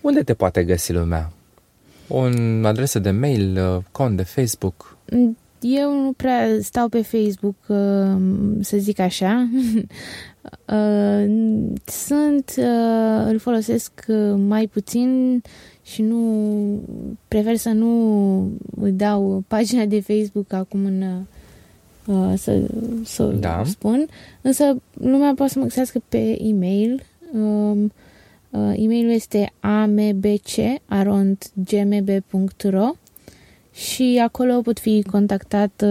Unde 0.00 0.22
te 0.22 0.34
poate 0.34 0.64
găsi 0.64 0.92
lumea? 0.92 1.32
O 2.08 2.28
adresă 2.62 2.98
de 2.98 3.10
mail, 3.10 3.58
uh, 3.58 3.82
cont 3.92 4.16
de 4.16 4.22
Facebook? 4.22 4.96
Eu 5.60 6.02
nu 6.02 6.12
prea 6.12 6.46
stau 6.60 6.88
pe 6.88 7.02
Facebook, 7.02 7.56
uh, 7.66 8.20
să 8.60 8.76
zic 8.76 8.98
așa. 8.98 9.48
Uh, 10.64 11.24
sunt, 11.84 12.54
îl 13.26 13.38
folosesc 13.38 13.92
mai 14.36 14.66
puțin 14.66 15.42
și 15.82 16.02
nu 16.02 16.82
prefer 17.28 17.56
să 17.56 17.68
nu 17.68 18.50
dau 18.72 19.44
pagina 19.48 19.84
de 19.84 20.00
Facebook 20.00 20.52
acum 20.52 20.84
în 20.84 21.04
să, 22.36 22.60
să 23.04 23.24
da. 23.24 23.62
spun. 23.64 24.06
Însă 24.40 24.76
lumea 24.92 25.32
poate 25.36 25.52
să 25.52 25.58
mă 25.58 25.64
găsească 25.64 26.02
pe 26.08 26.36
e-mail 26.40 27.02
um, 27.32 27.82
Uh, 27.82 27.90
e-mailul 28.50 29.10
este 29.10 29.52
ambc.gmb.ro 29.60 30.50
și 33.74 34.20
acolo 34.22 34.60
pot 34.60 34.78
fi 34.78 35.04
contactat 35.10 35.84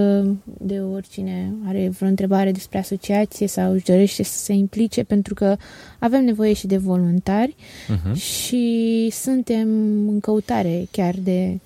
de 0.43 0.80
oricine 0.80 1.54
are 1.67 1.89
vreo 1.89 2.10
întrebare 2.10 2.52
despre 2.52 2.78
asociație 2.78 3.48
sau 3.48 3.72
își 3.72 3.86
dorește 3.86 4.24
să 4.24 4.38
se 4.38 4.54
implice 4.54 5.04
pentru 5.04 5.34
că 5.34 5.58
avem 6.00 6.24
nevoie 6.24 6.54
și 6.54 6.67
de 6.67 6.78
voluntari 6.78 7.56
uh-huh. 7.56 8.13
și 8.13 9.08
suntem 9.12 9.67
în 10.10 10.20
căutare 10.20 10.88
chiar 10.91 11.15
de, 11.24 11.60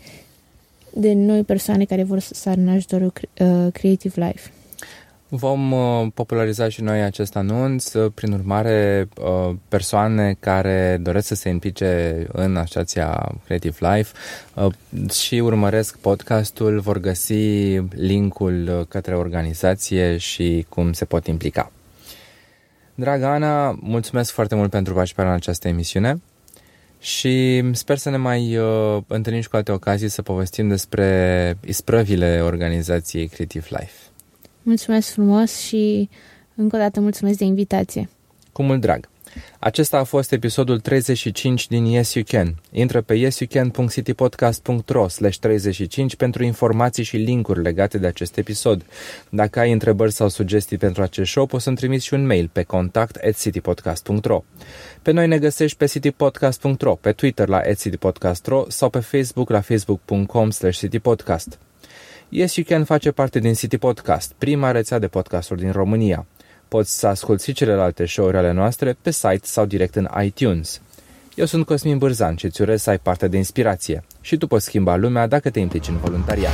de 0.94 1.14
noi 1.14 1.44
persoane 1.44 1.86
care 1.86 2.04
vor 2.04 2.20
să 2.20 2.34
sară 2.34 2.60
în 2.60 2.70
ajutorul 2.70 3.14
uh, 3.40 3.68
Creative 3.72 4.26
Life. 4.26 4.52
Vom 5.34 5.72
uh, 5.72 6.08
populariza 6.14 6.70
și 6.70 6.82
noi 6.82 7.02
acest 7.02 7.36
anunț, 7.36 7.94
uh, 7.94 8.12
prin 8.14 8.34
urmare 8.34 9.08
uh, 9.18 9.56
persoane 9.68 10.36
care 10.40 10.98
doresc 11.02 11.28
să 11.28 11.36
se 11.36 11.50
implice 11.50 12.26
în 12.32 12.56
asociația 12.56 13.36
Creative 13.46 13.78
Life 13.80 14.12
și 15.12 15.36
urmăresc 15.36 15.98
podcastul 15.98 16.80
vor 16.80 17.00
găsi 17.00 17.78
linkul 17.96 18.86
către 18.90 19.16
organizație 19.16 20.18
și 20.18 20.66
cum 20.70 20.94
se 20.94 21.06
pot 21.06 21.28
implica. 21.28 21.72
Dragă 22.96 23.26
Ana, 23.26 23.72
mulțumesc 23.72 24.32
foarte 24.32 24.56
mult 24.56 24.70
pentru 24.70 24.94
participarea 24.94 25.32
în 25.32 25.38
această 25.38 25.68
emisiune 25.68 26.22
și 27.00 27.64
sper 27.72 27.98
să 27.98 28.10
ne 28.10 28.18
mai 28.18 28.58
uh, 28.58 28.98
întâlnim 29.08 29.42
și 29.42 29.50
cu 29.50 29.56
alte 29.56 29.72
ocazii 29.72 30.10
să 30.10 30.22
povestim 30.22 30.68
despre 30.68 31.58
isprăvile 31.66 32.42
organizației 32.42 33.28
Creative 33.28 33.66
Life. 33.70 34.11
Mulțumesc 34.64 35.10
frumos 35.10 35.58
și 35.58 36.10
încă 36.56 36.76
o 36.76 36.80
dată 36.80 37.00
mulțumesc 37.00 37.38
de 37.38 37.44
invitație. 37.44 38.10
Cu 38.52 38.64
mult 38.64 38.82
drag! 38.82 39.10
Acesta 39.60 39.98
a 39.98 40.04
fost 40.04 40.32
episodul 40.32 40.80
35 40.80 41.68
din 41.68 41.86
Yes 41.86 42.14
You 42.14 42.24
Can. 42.28 42.56
Intră 42.72 43.02
pe 43.02 43.14
yesyoucan.citypodcast.ro 43.14 45.06
35 45.40 46.16
pentru 46.16 46.44
informații 46.44 47.04
și 47.04 47.18
linkuri 47.18 47.62
legate 47.62 47.98
de 47.98 48.08
acest 48.08 48.38
episod. 48.38 48.86
Dacă 49.30 49.60
ai 49.60 49.72
întrebări 49.72 50.12
sau 50.12 50.30
sugestii 50.30 50.78
pentru 50.78 51.02
acest 51.02 51.32
show, 51.32 51.46
poți 51.46 51.64
să-mi 51.64 51.76
trimiți 51.76 52.06
și 52.06 52.14
un 52.14 52.26
mail 52.26 52.50
pe 52.54 52.64
contact@citypodcast.ro. 52.64 54.44
Pe 55.02 55.12
noi 55.12 55.28
ne 55.28 55.40
găsești 55.40 55.78
pe 55.78 55.86
citypodcast.ro, 55.86 56.96
pe 56.96 57.12
Twitter 57.12 57.48
la 57.48 57.62
citypodcast.ro 57.74 58.66
sau 58.68 58.90
pe 58.90 59.00
Facebook 59.00 59.50
la 59.50 59.62
facebook.com 59.62 60.50
citypodcast. 60.50 61.60
Yes 62.34 62.56
You 62.56 62.66
Can 62.70 62.84
face 62.84 63.12
parte 63.12 63.40
din 63.40 63.54
City 63.54 63.78
Podcast, 63.78 64.34
prima 64.38 64.72
rețea 64.72 65.00
de 65.00 65.08
podcasturi 65.08 65.60
din 65.62 65.72
România. 65.72 66.26
Poți 66.68 67.00
să 67.00 67.08
asculti 67.08 67.44
și 67.44 67.54
celelalte 67.54 68.06
show-uri 68.06 68.38
ale 68.38 68.52
noastre 68.52 68.98
pe 69.02 69.12
site 69.12 69.42
sau 69.42 69.66
direct 69.66 69.96
în 69.96 70.08
iTunes. 70.24 70.82
Eu 71.36 71.46
sunt 71.46 71.66
Cosmin 71.66 71.98
Bârzan 71.98 72.36
și 72.36 72.46
îți 72.46 72.62
urez 72.62 72.82
să 72.82 72.90
ai 72.90 73.00
parte 73.00 73.28
de 73.28 73.38
inspirație. 73.38 74.04
și 74.22 74.38
tu 74.38 74.48
poți 74.48 74.66
schimba 74.66 74.96
lumea 74.96 75.28
dacă 75.28 75.50
te 75.50 75.60
implici 75.60 75.88
în 75.88 75.98
voluntariat. 75.98 76.52